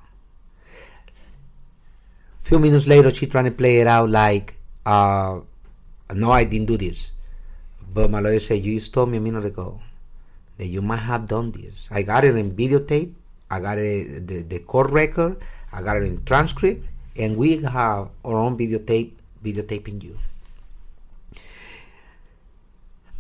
Few 2.44 2.60
minutes 2.60 2.88
later, 2.88 3.10
she 3.10 3.26
trying 3.26 3.46
to 3.46 3.52
play 3.52 3.80
it 3.80 3.88
out 3.88 4.10
like, 4.10 4.60
uh, 4.86 5.40
no, 6.14 6.32
I 6.32 6.44
didn't 6.44 6.68
do 6.68 6.78
this. 6.78 7.12
But 7.94 8.12
my 8.12 8.20
lawyer 8.20 8.40
said, 8.40 8.62
you 8.64 8.76
just 8.76 8.94
told 8.94 9.10
me 9.10 9.18
a 9.18 9.22
minute 9.22 9.46
ago 9.46 9.80
that 10.58 10.68
you 10.68 10.82
might 10.82 11.08
have 11.08 11.28
done 11.28 11.52
this. 11.52 11.88
I 11.90 12.04
got 12.04 12.26
it 12.26 12.36
in 12.36 12.52
videotape. 12.52 13.14
I 13.50 13.60
got 13.60 13.78
it 13.78 14.28
the, 14.28 14.42
the 14.44 14.60
court 14.60 14.92
record. 14.92 15.38
I 15.72 15.82
got 15.82 15.98
it 15.98 16.04
in 16.04 16.24
transcript, 16.26 16.86
and 17.18 17.38
we 17.38 17.58
have 17.64 18.10
our 18.26 18.38
own 18.38 18.58
videotape 18.58 19.14
videotaping 19.44 20.04
you. 20.04 20.20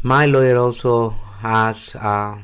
My 0.01 0.25
lawyer 0.25 0.57
also 0.57 1.09
has 1.39 1.95
uh, 1.95 2.39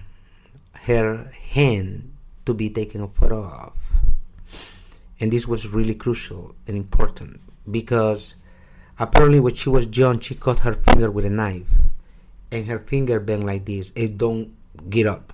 her 0.85 1.31
hand 1.51 2.13
to 2.45 2.53
be 2.53 2.69
taken 2.69 3.01
a 3.01 3.07
photo 3.07 3.43
of, 3.43 3.73
and 5.19 5.31
this 5.31 5.47
was 5.47 5.67
really 5.67 5.95
crucial 5.95 6.55
and 6.67 6.77
important 6.77 7.41
because 7.69 8.35
apparently 8.97 9.39
when 9.39 9.53
she 9.53 9.69
was 9.69 9.85
young, 9.97 10.19
she 10.19 10.35
cut 10.35 10.59
her 10.59 10.73
finger 10.73 11.11
with 11.11 11.25
a 11.25 11.29
knife, 11.29 11.77
and 12.51 12.67
her 12.67 12.79
finger 12.79 13.19
bent 13.19 13.43
like 13.43 13.65
this. 13.65 13.91
It 13.95 14.17
don't 14.17 14.53
get 14.89 15.05
up. 15.05 15.33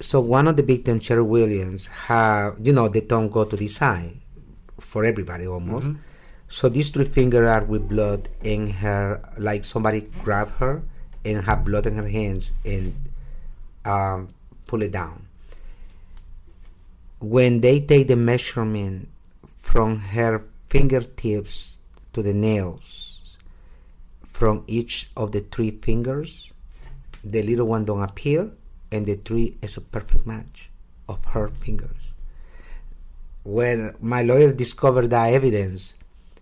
So 0.00 0.20
one 0.20 0.46
of 0.46 0.56
the 0.56 0.62
victims, 0.62 1.08
Cheryl 1.08 1.26
Williams, 1.26 1.86
have 1.86 2.56
you 2.62 2.72
know 2.72 2.88
they 2.88 3.00
don't 3.00 3.30
go 3.30 3.44
to 3.44 3.56
the 3.56 3.68
side 3.68 4.16
for 4.78 5.04
everybody 5.04 5.46
almost. 5.46 5.88
So 6.48 6.68
these 6.68 6.90
three 6.90 7.06
fingers 7.06 7.48
are 7.48 7.64
with 7.64 7.88
blood 7.88 8.28
in 8.44 8.68
her, 8.78 9.20
like 9.36 9.64
somebody 9.64 10.02
grabbed 10.22 10.52
her 10.62 10.82
and 11.24 11.44
have 11.44 11.64
blood 11.64 11.86
in 11.86 11.96
her 11.96 12.06
hands 12.06 12.52
and 12.64 12.94
um, 13.84 14.28
pull 14.66 14.82
it 14.82 14.92
down. 14.92 15.25
When 17.18 17.60
they 17.60 17.80
take 17.80 18.08
the 18.08 18.16
measurement 18.16 19.08
from 19.58 20.00
her 20.00 20.44
fingertips 20.68 21.78
to 22.12 22.22
the 22.22 22.34
nails, 22.34 23.36
from 24.30 24.64
each 24.66 25.08
of 25.16 25.32
the 25.32 25.40
three 25.40 25.70
fingers, 25.70 26.52
the 27.24 27.42
little 27.42 27.66
one 27.66 27.84
don't 27.84 28.02
appear, 28.02 28.50
and 28.92 29.06
the 29.06 29.14
three 29.16 29.56
is 29.62 29.76
a 29.76 29.80
perfect 29.80 30.26
match 30.26 30.68
of 31.08 31.24
her 31.26 31.48
fingers. 31.48 32.12
When 33.44 33.94
my 34.00 34.22
lawyer 34.22 34.52
discovered 34.52 35.08
that 35.10 35.32
evidence, 35.32 35.96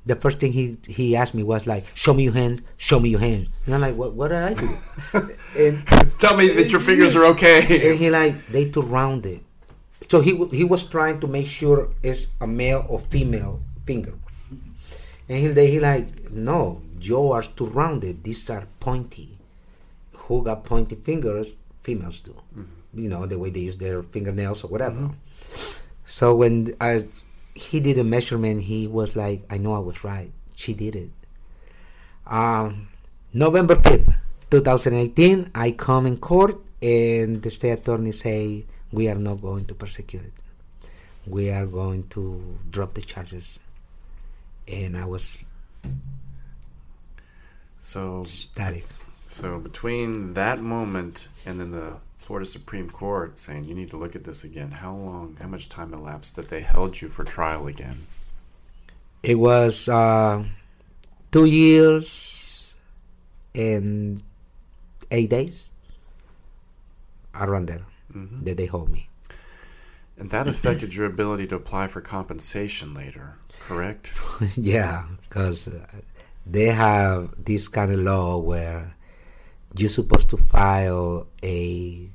the 0.07 0.17
first 0.17 0.39
thing 0.41 0.53
he 0.53 0.77
he 0.89 1.17
asked 1.17 1.35
me 1.35 1.43
was 1.43 1.67
like, 1.67 1.87
"Show 1.95 2.13
me 2.15 2.25
your 2.25 2.33
hands. 2.35 2.61
Show 2.77 2.99
me 3.01 3.11
your 3.11 3.21
hands." 3.21 3.49
And 3.65 3.75
I'm 3.75 3.81
like, 3.81 3.95
"What? 3.95 4.13
What 4.15 4.29
did 4.29 4.43
I 4.43 4.55
do?" 4.55 4.69
and 5.59 5.87
Tell 6.19 6.37
me 6.37 6.49
that 6.49 6.71
your 6.71 6.81
fingers 6.81 7.17
are 7.17 7.25
okay. 7.37 7.91
and 7.91 7.99
he 7.99 8.11
like 8.11 8.35
they 8.49 8.71
too 8.71 8.83
rounded. 8.83 9.41
So 10.09 10.21
he 10.21 10.37
he 10.49 10.65
was 10.65 10.85
trying 10.85 11.21
to 11.21 11.27
make 11.27 11.47
sure 11.47 11.91
it's 12.03 12.35
a 12.41 12.47
male 12.47 12.85
or 12.89 13.01
female 13.01 13.61
finger. 13.87 14.15
And 15.29 15.39
he 15.39 15.49
they 15.49 15.71
he 15.71 15.81
like 15.81 16.31
no, 16.31 16.83
yours 17.01 17.49
too 17.49 17.67
rounded. 17.67 18.25
These 18.25 18.51
are 18.51 18.67
pointy. 18.81 19.39
Who 20.29 20.43
got 20.45 20.65
pointy 20.65 20.97
fingers? 20.97 21.57
Females 21.83 22.21
do. 22.21 22.35
You 22.95 23.09
know 23.09 23.27
the 23.27 23.39
way 23.39 23.51
they 23.51 23.61
use 23.61 23.77
their 23.77 24.03
fingernails 24.03 24.65
or 24.65 24.69
whatever. 24.69 25.11
So 26.07 26.37
when 26.37 26.75
I 26.81 27.09
he 27.55 27.81
did 27.81 27.99
a 27.99 28.05
measurement, 28.05 28.63
he 28.63 28.87
was 28.87 29.17
like, 29.17 29.47
I 29.49 29.59
know 29.59 29.75
I 29.75 29.79
was 29.79 30.03
right. 30.05 30.33
She 30.55 30.75
did 30.75 30.97
it. 30.97 31.11
Um, 32.27 32.89
November 33.33 33.77
5th, 33.77 34.15
2018, 34.51 35.51
I 35.55 35.71
come 35.71 36.07
in 36.07 36.19
court 36.19 36.59
and 36.83 37.43
the 37.43 37.51
state 37.51 37.71
attorney 37.71 38.13
say, 38.13 38.67
we 38.95 39.09
are 39.09 39.17
not 39.17 39.43
going 39.43 39.65
to 39.67 39.75
persecute 39.75 40.23
it. 40.25 40.33
We 41.27 41.51
are 41.51 41.67
going 41.67 42.07
to 42.11 42.57
drop 42.71 42.95
the 42.95 43.01
charges. 43.03 43.59
And 44.69 44.97
I 44.97 45.05
was 45.05 45.45
So, 47.79 48.25
static. 48.25 48.87
so 49.29 49.59
between 49.59 50.35
that 50.35 50.61
moment 50.63 51.29
and 51.45 51.59
then 51.61 51.73
the 51.73 51.97
Florida 52.17 52.47
Supreme 52.47 52.89
Court 52.89 53.37
saying 53.39 53.65
you 53.65 53.75
need 53.75 53.91
to 53.91 53.99
look 53.99 54.15
at 54.17 54.25
this 54.25 54.45
again, 54.45 54.71
how 54.71 54.95
long, 54.95 55.37
how 55.41 55.49
much 55.49 55.69
time 55.69 55.93
elapsed 55.93 56.37
that 56.37 56.49
they 56.49 56.61
held 56.63 57.01
you 57.01 57.09
for 57.09 57.25
trial 57.25 57.67
again? 57.67 57.99
It 59.23 59.39
was 59.39 59.89
uh, 59.89 60.45
two 61.33 61.45
years 61.47 62.75
and 63.55 64.23
eight 65.11 65.31
days 65.31 65.69
around 67.35 67.67
there 67.67 67.85
hmm 68.15 68.45
that 68.45 68.57
they 68.57 68.67
hold 68.67 68.89
me. 68.89 69.09
And 70.17 70.31
that 70.31 70.47
affected 70.47 70.95
your 70.95 71.07
ability 71.07 71.47
to 71.49 71.57
apply 71.57 71.89
for 71.89 72.01
compensation 72.01 72.95
later, 72.95 73.35
correct? 73.59 74.13
yeah, 74.57 75.07
because 75.23 75.67
uh, 75.67 75.87
they 76.47 76.67
have 76.67 77.35
this 77.45 77.67
kind 77.67 77.93
of 77.93 77.99
law 77.99 78.39
where 78.39 78.95
you're 79.77 79.89
supposed 79.89 80.31
to 80.31 80.37
file 80.37 81.27
a 81.43 82.09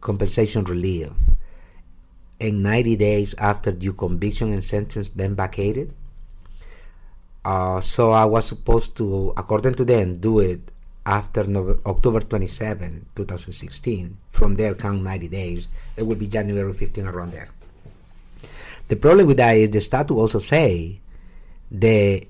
compensation 0.00 0.64
relief 0.64 1.10
in 2.40 2.62
90 2.62 2.96
days 2.96 3.34
after 3.36 3.70
your 3.70 3.92
conviction 3.92 4.50
and 4.50 4.64
sentence 4.64 5.08
been 5.08 5.36
vacated. 5.36 5.94
Uh, 7.44 7.80
so 7.82 8.10
I 8.10 8.24
was 8.24 8.46
supposed 8.46 8.96
to, 8.96 9.34
according 9.36 9.74
to 9.74 9.84
them, 9.84 10.18
do 10.18 10.40
it 10.40 10.60
after 11.06 11.44
Nov- 11.44 11.80
October 11.86 12.20
27, 12.20 13.06
2016. 13.14 14.16
From 14.30 14.56
there, 14.56 14.74
count 14.74 15.02
90 15.02 15.28
days. 15.28 15.68
It 15.96 16.06
will 16.06 16.16
be 16.16 16.28
January 16.28 16.72
15 16.72 17.06
around 17.06 17.32
there. 17.32 17.50
The 18.88 18.96
problem 18.96 19.26
with 19.26 19.38
that 19.38 19.56
is 19.56 19.70
the 19.70 19.80
statute 19.80 20.14
also 20.14 20.38
say 20.38 21.00
that 21.70 22.26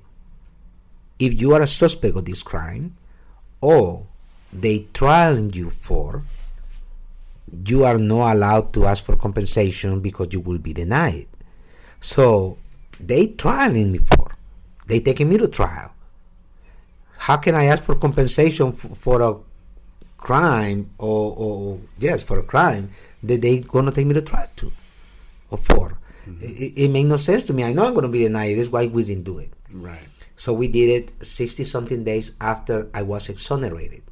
if 1.19 1.41
you 1.41 1.55
are 1.55 1.63
a 1.63 1.67
suspect 1.67 2.17
of 2.17 2.25
this 2.25 2.43
crime 2.43 2.97
or 3.61 4.07
they 4.53 4.81
trialing 4.93 5.55
you 5.55 5.71
for, 5.71 6.23
you 7.67 7.85
are 7.85 7.99
not 7.99 8.35
allowed 8.35 8.73
to 8.75 8.87
ask 8.87 9.05
for 9.05 9.17
compensation 9.17 10.01
because 10.01 10.33
you 10.33 10.41
will 10.41 10.59
be 10.59 10.73
denied. 10.73 11.27
So 12.01 12.59
they 13.01 13.29
trialing 13.29 13.93
me 13.93 13.99
for, 13.99 14.33
they 14.87 15.01
taking 15.01 15.29
me 15.29 15.39
to 15.39 15.49
trial. 15.49 15.94
How 17.27 17.37
can 17.45 17.55
I 17.55 17.65
ask 17.73 17.83
for 17.85 17.95
compensation 18.07 18.69
f- 18.79 18.99
for 19.05 19.17
a 19.23 19.33
crime 20.19 20.91
or, 20.99 21.35
or 21.45 21.79
yes 21.99 22.23
for 22.23 22.39
a 22.39 22.43
crime 22.43 22.91
that 23.23 23.41
they 23.45 23.59
gonna 23.75 23.93
take 23.93 24.07
me 24.07 24.15
to 24.15 24.23
trial 24.23 24.49
to 24.61 24.73
or 25.51 25.59
for? 25.59 25.87
It, 26.41 26.73
it 26.85 26.89
made 26.91 27.05
no 27.15 27.17
sense 27.17 27.45
to 27.45 27.53
me. 27.53 27.65
I 27.65 27.73
know 27.73 27.85
I'm 27.87 27.95
gonna 27.95 28.09
be 28.09 28.25
denied. 28.29 28.57
That's 28.59 28.69
why 28.69 28.87
we 28.87 29.05
didn't 29.05 29.25
do 29.25 29.39
it. 29.39 29.51
Right. 29.73 30.09
So 30.37 30.53
we 30.53 30.69
did 30.69 30.89
it 30.99 31.25
60 31.25 31.65
something 31.65 32.05
days 32.05 32.33
after 32.41 32.89
I 32.93 33.03
was 33.03 33.29
exonerated. 33.29 34.03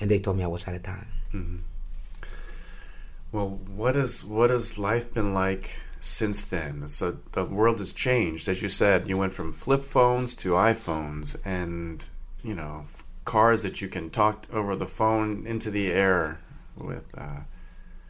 And 0.00 0.10
they 0.10 0.18
told 0.18 0.36
me 0.36 0.44
I 0.44 0.46
was 0.48 0.66
out 0.68 0.74
of 0.74 0.82
time. 0.82 1.08
hmm 1.32 1.56
Well, 3.32 3.50
what 3.76 3.94
is 3.96 4.24
what 4.24 4.50
has 4.50 4.78
life 4.78 5.12
been 5.12 5.34
like 5.34 5.78
since 6.00 6.40
then? 6.40 6.86
So 6.88 7.18
the 7.32 7.44
world 7.44 7.78
has 7.78 7.92
changed, 7.92 8.48
as 8.48 8.62
you 8.62 8.68
said. 8.68 9.08
You 9.08 9.16
went 9.18 9.32
from 9.34 9.52
flip 9.52 9.82
phones 9.82 10.34
to 10.42 10.50
iPhones, 10.52 11.36
and 11.44 12.08
you 12.44 12.54
know, 12.54 12.84
cars 13.24 13.62
that 13.62 13.80
you 13.82 13.88
can 13.88 14.10
talk 14.10 14.46
over 14.52 14.74
the 14.76 14.86
phone 14.86 15.46
into 15.46 15.70
the 15.70 15.90
air 15.92 16.38
with. 16.76 17.04
Uh, 17.16 17.40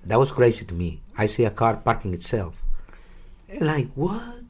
That 0.04 0.18
was 0.18 0.32
crazy 0.32 0.64
to 0.64 0.74
me. 0.74 1.00
I 1.18 1.26
see 1.26 1.44
a 1.44 1.50
car 1.50 1.76
parking 1.76 2.14
itself. 2.14 2.54
Like, 3.60 3.88
what? 3.94 4.44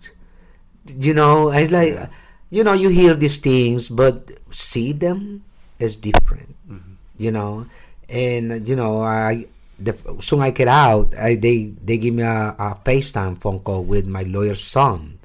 You 0.86 1.14
know, 1.14 1.50
it's 1.50 1.72
like, 1.72 1.94
Yeah. 1.94 2.08
you 2.50 2.62
know, 2.64 2.72
you 2.74 2.88
hear 2.90 3.14
these 3.14 3.38
things, 3.38 3.88
but 3.88 4.30
see 4.50 4.92
them 4.92 5.44
is 5.78 5.96
different. 5.96 6.54
Mhm. 6.68 6.96
You 7.16 7.30
know, 7.32 7.66
and 8.08 8.66
you 8.68 8.76
know, 8.76 9.00
I 9.02 9.46
the 9.78 9.94
soon 10.20 10.40
I 10.42 10.50
get 10.50 10.68
out, 10.68 11.14
I, 11.16 11.36
they 11.36 11.74
they 11.82 11.96
give 11.98 12.14
me 12.14 12.22
a, 12.22 12.54
a 12.58 12.74
FaceTime 12.84 13.38
phone 13.40 13.60
call 13.60 13.84
with 13.84 14.06
my 14.06 14.22
lawyer's 14.22 14.62
son. 14.64 15.18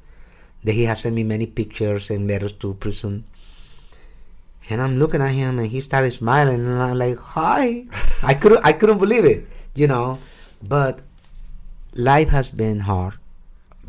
That 0.63 0.73
he 0.73 0.83
has 0.87 1.01
sent 1.01 1.15
me 1.15 1.23
many 1.23 1.45
pictures 1.45 2.09
and 2.09 2.27
letters 2.27 2.53
to 2.63 2.73
prison. 2.75 3.25
And 4.69 4.81
I'm 4.81 4.97
looking 4.97 5.21
at 5.21 5.31
him, 5.31 5.59
and 5.59 5.67
he 5.67 5.81
started 5.81 6.11
smiling, 6.11 6.65
and 6.65 6.81
I'm 6.81 6.97
like, 6.97 7.17
"Hi!" 7.35 7.85
I 8.23 8.33
couldn't, 8.33 8.63
I 8.63 8.73
couldn't 8.73 8.99
believe 8.99 9.25
it, 9.25 9.47
you 9.75 9.87
know. 9.87 10.19
But 10.61 11.01
life 11.93 12.29
has 12.29 12.51
been 12.51 12.81
hard, 12.81 13.19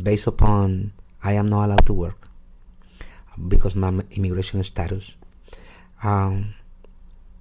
based 0.00 0.26
upon 0.26 0.92
I 1.22 1.32
am 1.32 1.48
not 1.48 1.66
allowed 1.66 1.86
to 1.86 1.94
work 1.94 2.28
because 3.48 3.74
my 3.74 3.88
immigration 4.10 4.62
status. 4.62 5.16
Um, 6.02 6.54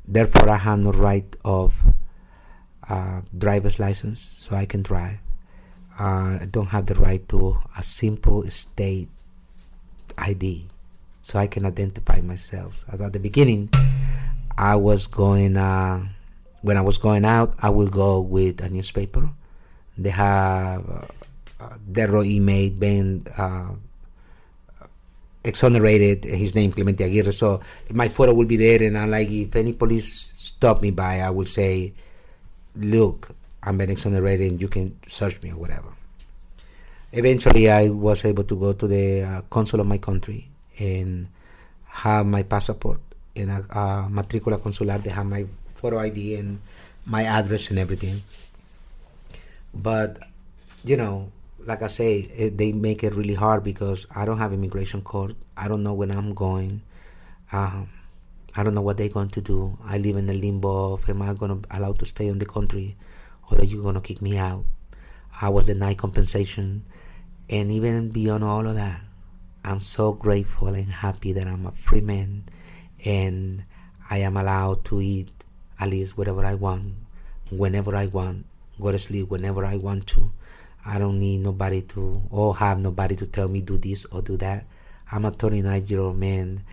therefore, 0.07 0.49
I 0.49 0.57
have 0.57 0.79
no 0.79 0.91
right 0.91 1.35
of 1.43 1.75
uh, 2.87 3.21
driver's 3.37 3.79
license, 3.79 4.21
so 4.39 4.55
I 4.55 4.65
can 4.65 4.81
drive. 4.81 5.17
Uh, 5.99 6.39
I 6.41 6.47
don't 6.49 6.67
have 6.67 6.87
the 6.87 6.95
right 6.95 7.27
to 7.29 7.59
a 7.77 7.83
simple 7.83 8.47
state 8.49 9.09
ID, 10.17 10.67
so 11.23 11.39
I 11.39 11.47
can 11.47 11.65
identify 11.65 12.19
myself. 12.19 12.83
As 12.91 12.99
at 13.01 13.15
the 13.15 13.19
beginning, 13.19 13.71
I 14.59 14.75
was 14.75 15.07
going. 15.07 15.57
Uh, 15.57 16.05
when 16.61 16.77
I 16.77 16.81
was 16.83 16.99
going 16.99 17.25
out, 17.25 17.55
I 17.59 17.71
will 17.71 17.87
go 17.87 18.19
with 18.19 18.61
a 18.61 18.69
newspaper. 18.69 19.31
They 19.97 20.11
have 20.11 20.83
uh, 20.87 21.07
uh, 21.59 21.75
Derro 21.91 22.23
email 22.23 22.69
being 22.71 23.25
uh, 23.35 23.71
exonerated. 25.43 26.27
His 26.27 26.55
name 26.55 26.71
Clemente 26.71 27.03
Aguirre. 27.03 27.31
So 27.31 27.63
my 27.91 28.09
photo 28.09 28.35
will 28.35 28.45
be 28.45 28.59
there, 28.59 28.83
and 28.83 28.97
I'm 28.97 29.09
like 29.09 29.31
if 29.31 29.55
any 29.55 29.73
police 29.73 30.11
stop 30.51 30.83
me 30.83 30.91
by, 30.91 31.23
I 31.23 31.31
will 31.31 31.47
say, 31.47 31.95
"Look, 32.75 33.31
I'm 33.63 33.79
been 33.79 33.89
exonerated, 33.89 34.51
and 34.51 34.61
you 34.61 34.67
can 34.67 34.99
search 35.07 35.41
me 35.41 35.51
or 35.51 35.57
whatever." 35.57 35.95
Eventually, 37.13 37.71
I 37.71 37.87
was 37.87 38.25
able 38.25 38.43
to 38.43 38.55
go 38.59 38.73
to 38.73 38.87
the 38.87 39.21
uh, 39.23 39.41
consul 39.47 39.79
of 39.79 39.87
my 39.87 39.99
country 39.99 40.52
and 40.79 41.27
have 41.85 42.25
my 42.25 42.43
passport 42.43 42.99
and 43.35 43.51
a, 43.51 43.65
a 43.69 44.09
matricula 44.09 44.57
consular. 44.61 44.97
They 44.97 45.09
have 45.11 45.25
my 45.25 45.45
photo 45.75 45.99
ID 45.99 46.35
and 46.35 46.59
my 47.05 47.23
address 47.23 47.69
and 47.69 47.79
everything. 47.79 48.23
But 49.73 50.19
you 50.83 50.97
know, 50.97 51.31
like 51.65 51.81
I 51.81 51.87
say, 51.87 52.19
it, 52.19 52.57
they 52.57 52.71
make 52.71 53.03
it 53.03 53.15
really 53.15 53.35
hard 53.35 53.63
because 53.63 54.05
I 54.13 54.25
don't 54.25 54.37
have 54.37 54.53
immigration 54.53 55.01
court. 55.01 55.35
I 55.55 55.67
don't 55.67 55.83
know 55.83 55.93
when 55.93 56.11
I'm 56.11 56.33
going. 56.33 56.81
Um, 57.51 57.89
I 58.55 58.63
don't 58.63 58.75
know 58.75 58.81
what 58.81 58.97
they're 58.97 59.09
going 59.09 59.29
to 59.29 59.41
do. 59.41 59.77
I 59.83 59.97
live 59.97 60.15
in 60.15 60.27
the 60.27 60.33
limbo 60.33 60.93
of 60.93 61.09
am 61.09 61.21
I 61.21 61.33
going 61.33 61.61
to 61.61 61.75
allowed 61.75 61.99
to 61.99 62.05
stay 62.05 62.27
in 62.27 62.39
the 62.39 62.45
country, 62.45 62.95
or 63.49 63.59
are 63.59 63.63
you 63.63 63.81
going 63.81 63.95
to 63.95 64.01
kick 64.01 64.21
me 64.21 64.37
out? 64.37 64.65
I 65.41 65.49
was 65.49 65.65
denied 65.65 65.97
compensation, 65.97 66.85
and 67.49 67.71
even 67.71 68.09
beyond 68.09 68.43
all 68.43 68.67
of 68.67 68.75
that, 68.75 69.01
I'm 69.63 69.81
so 69.81 70.11
grateful 70.11 70.69
and 70.69 70.91
happy 70.91 71.31
that 71.33 71.47
I'm 71.47 71.65
a 71.65 71.71
free 71.71 72.01
man 72.01 72.43
and 73.05 73.63
I 74.09 74.17
am 74.17 74.35
allowed 74.35 74.83
to 74.85 75.01
eat 75.01 75.31
at 75.79 75.89
least 75.89 76.17
whatever 76.17 76.45
I 76.45 76.55
want, 76.55 76.93
whenever 77.49 77.95
I 77.95 78.07
want, 78.07 78.45
go 78.79 78.91
to 78.91 78.99
sleep 78.99 79.29
whenever 79.29 79.65
I 79.65 79.77
want 79.77 80.07
to. 80.07 80.31
I 80.85 80.99
don't 80.99 81.19
need 81.19 81.39
nobody 81.41 81.81
to, 81.95 82.21
or 82.29 82.57
have 82.57 82.79
nobody 82.79 83.15
to 83.15 83.27
tell 83.27 83.47
me 83.47 83.61
do 83.61 83.77
this 83.77 84.05
or 84.05 84.21
do 84.21 84.35
that. 84.37 84.65
I'm 85.11 85.25
a 85.25 85.31
29 85.31 85.85
year 85.87 85.99
old 85.99 86.17
man, 86.17 86.63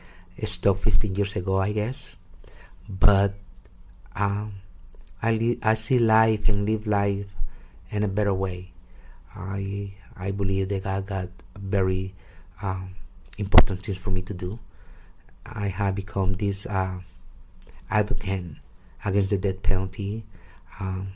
stopped 0.42 0.82
15 0.82 1.14
years 1.14 1.36
ago, 1.36 1.58
I 1.58 1.72
guess. 1.72 2.16
But 2.88 3.34
um, 4.16 4.54
I, 5.22 5.30
li- 5.30 5.58
I 5.62 5.74
see 5.74 5.98
life 5.98 6.48
and 6.48 6.66
live 6.66 6.86
life 6.86 7.26
in 7.90 8.02
a 8.02 8.08
better 8.08 8.34
way. 8.34 8.72
I 9.34 9.94
I 10.16 10.32
believe 10.32 10.68
that 10.68 10.84
God 10.84 11.06
got 11.06 11.28
very 11.56 12.14
um, 12.62 12.94
important 13.38 13.84
things 13.84 13.98
for 13.98 14.10
me 14.10 14.22
to 14.22 14.34
do. 14.34 14.58
I 15.46 15.68
have 15.68 15.94
become 15.94 16.34
this 16.34 16.66
uh, 16.66 17.00
advocate 17.90 18.44
against 19.04 19.30
the 19.30 19.38
death 19.38 19.62
penalty. 19.62 20.24
Um, 20.78 21.12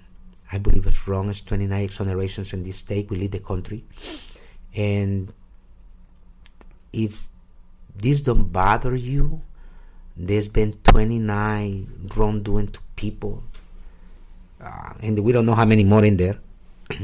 I 0.50 0.58
believe 0.58 0.86
it's 0.86 1.06
wrong. 1.08 1.28
It's 1.28 1.40
29 1.40 1.88
exonerations 1.88 2.52
in 2.52 2.62
this 2.62 2.78
state. 2.78 3.10
We 3.10 3.16
lead 3.16 3.32
the 3.32 3.40
country, 3.40 3.84
and 4.74 5.32
if 6.92 7.28
this 7.94 8.22
don't 8.22 8.52
bother 8.52 8.94
you, 8.94 9.42
there's 10.16 10.48
been 10.48 10.74
29 10.84 12.10
wrongdoing 12.16 12.68
to 12.68 12.80
people, 12.96 13.42
uh, 14.60 14.94
and 15.00 15.18
we 15.20 15.32
don't 15.32 15.46
know 15.46 15.54
how 15.54 15.64
many 15.64 15.84
more 15.84 16.04
in 16.04 16.16
there. 16.16 16.38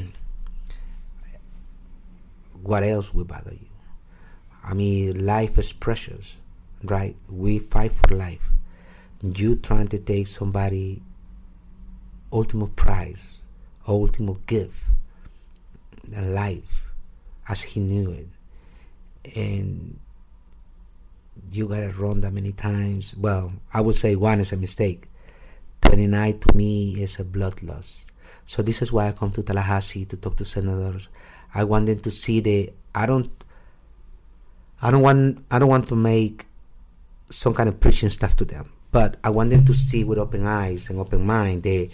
what 2.62 2.83
else 2.83 3.12
will 3.12 3.24
bother 3.24 3.53
you? 3.53 3.69
I 4.62 4.75
mean, 4.75 5.25
life 5.25 5.59
is 5.59 5.73
precious, 5.73 6.37
right? 6.85 7.16
We 7.29 7.59
fight 7.59 7.92
for 7.92 8.14
life. 8.14 8.51
You 9.23 9.57
trying 9.57 9.88
to 9.88 9.99
take 9.99 10.27
somebody 10.27 11.03
ultimate 12.33 12.77
prize, 12.77 13.38
ultimate 13.87 14.46
gift, 14.46 14.85
life, 16.11 16.92
as 17.49 17.62
he 17.62 17.81
knew 17.81 18.11
it, 18.11 18.29
and 19.37 19.99
you 21.51 21.66
got 21.66 21.83
it 21.83 21.96
wrong 21.96 22.20
that 22.20 22.33
many 22.33 22.53
times. 22.53 23.14
Well, 23.16 23.53
I 23.73 23.81
would 23.81 23.96
say 23.96 24.16
one 24.16 24.40
is 24.40 24.53
a 24.53 24.57
mistake. 24.57 25.07
29 25.83 26.38
to 26.38 26.57
me 26.57 27.03
is 27.03 27.18
a 27.18 27.25
blood 27.25 27.62
loss. 27.62 28.07
So 28.44 28.62
this 28.62 28.83
is 28.83 28.92
why 28.92 29.09
I 29.09 29.12
come 29.12 29.33
to 29.33 29.42
Tallahassee 29.42 30.05
to 30.07 30.16
talk 30.16 30.37
to 30.37 30.44
senators. 30.44 31.09
I 31.55 31.64
want 31.64 31.87
them 31.87 32.01
to 32.01 32.11
see 32.11 32.40
the 32.40 32.70
I 32.94 33.07
don't 33.07 33.31
I 34.82 34.90
don't 34.90 35.02
want 35.02 35.44
I 35.50 35.58
don't 35.58 35.68
want 35.68 35.88
to 35.88 35.96
make 35.96 36.46
some 37.30 37.54
kind 37.54 37.68
of 37.68 37.80
preaching 37.80 38.10
stuff 38.10 38.36
to 38.36 38.44
them, 38.44 38.72
but 38.92 39.16
I 39.22 39.30
want 39.30 39.50
them 39.50 39.64
to 39.66 39.74
see 39.74 40.04
with 40.04 40.18
open 40.18 40.46
eyes 40.46 40.88
and 40.88 40.98
open 40.98 41.24
mind 41.26 41.62
that 41.64 41.90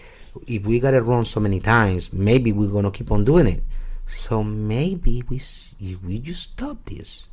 if 0.47 0.65
we 0.65 0.81
got 0.81 0.95
it 0.95 1.03
wrong 1.03 1.25
so 1.25 1.41
many 1.41 1.61
times, 1.61 2.13
maybe 2.13 2.53
we're 2.53 2.71
gonna 2.71 2.91
keep 2.91 3.11
on 3.11 3.25
doing 3.25 3.47
it. 3.47 3.63
So 4.07 4.43
maybe 4.45 5.25
we 5.29 5.41
we 6.05 6.19
just 6.19 6.55
stop 6.55 6.85
this. 6.85 7.29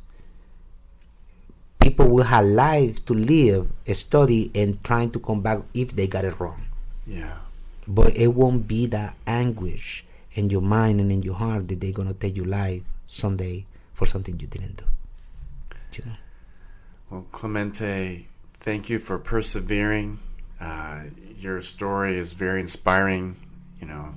People 1.78 2.08
will 2.08 2.24
have 2.24 2.44
life 2.46 3.04
to 3.04 3.14
live, 3.14 3.70
a 3.86 3.94
study, 3.94 4.50
and 4.54 4.82
trying 4.82 5.10
to 5.12 5.20
come 5.20 5.42
back 5.42 5.60
if 5.74 5.94
they 5.94 6.06
got 6.06 6.24
it 6.24 6.40
wrong. 6.40 6.66
Yeah. 7.06 7.36
But 7.86 8.16
it 8.16 8.28
won't 8.28 8.66
be 8.66 8.86
that 8.86 9.16
anguish 9.26 10.04
in 10.32 10.48
your 10.48 10.62
mind 10.62 11.00
and 11.00 11.12
in 11.12 11.22
your 11.22 11.34
heart 11.34 11.68
that 11.68 11.80
they're 11.80 11.92
gonna 11.92 12.14
take 12.14 12.36
your 12.36 12.46
life 12.46 12.82
someday 13.06 13.66
for 13.92 14.06
something 14.06 14.40
you 14.40 14.46
didn't 14.46 14.78
do. 14.78 14.84
Well, 17.10 17.26
Clemente, 17.32 18.28
thank 18.54 18.88
you 18.88 18.98
for 18.98 19.18
persevering. 19.18 20.18
Uh, 20.60 21.04
your 21.36 21.60
story 21.60 22.16
is 22.16 22.32
very 22.32 22.60
inspiring, 22.60 23.36
you 23.80 23.86
know, 23.86 24.14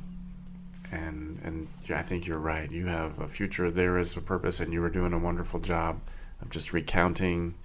and 0.91 1.39
and 1.43 1.67
I 1.89 2.01
think 2.01 2.25
you're 2.25 2.39
right. 2.39 2.71
You 2.71 2.85
have 2.87 3.19
a 3.19 3.27
future. 3.27 3.69
There 3.69 3.97
is 3.97 4.15
a 4.15 4.21
purpose, 4.21 4.59
and 4.59 4.71
you 4.71 4.83
are 4.83 4.89
doing 4.89 5.13
a 5.13 5.19
wonderful 5.19 5.59
job 5.59 5.99
of 6.41 6.49
just 6.49 6.73
recounting 6.73 7.55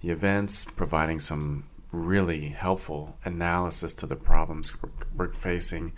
the 0.00 0.10
events, 0.10 0.64
providing 0.64 1.20
some 1.20 1.64
really 1.92 2.48
helpful 2.48 3.16
analysis 3.24 3.92
to 3.92 4.06
the 4.06 4.16
problems 4.16 4.80
we're, 4.80 4.90
we're 5.16 5.32
facing, 5.32 5.92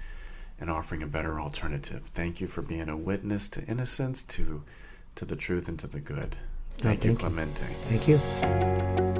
and 0.58 0.70
offering 0.70 1.02
a 1.02 1.06
better 1.06 1.38
alternative. 1.38 2.10
Thank 2.14 2.40
you 2.40 2.46
for 2.46 2.62
being 2.62 2.88
a 2.88 2.96
witness 2.96 3.48
to 3.48 3.64
innocence, 3.66 4.22
to 4.24 4.62
to 5.14 5.24
the 5.26 5.36
truth, 5.36 5.68
and 5.68 5.78
to 5.78 5.86
the 5.86 6.00
good. 6.00 6.36
Thank, 6.78 7.04
you, 7.04 7.10
thank 7.10 7.22
you. 7.22 7.28
Clemente. 7.28 7.64
Thank 7.88 8.08
you. 8.08 9.11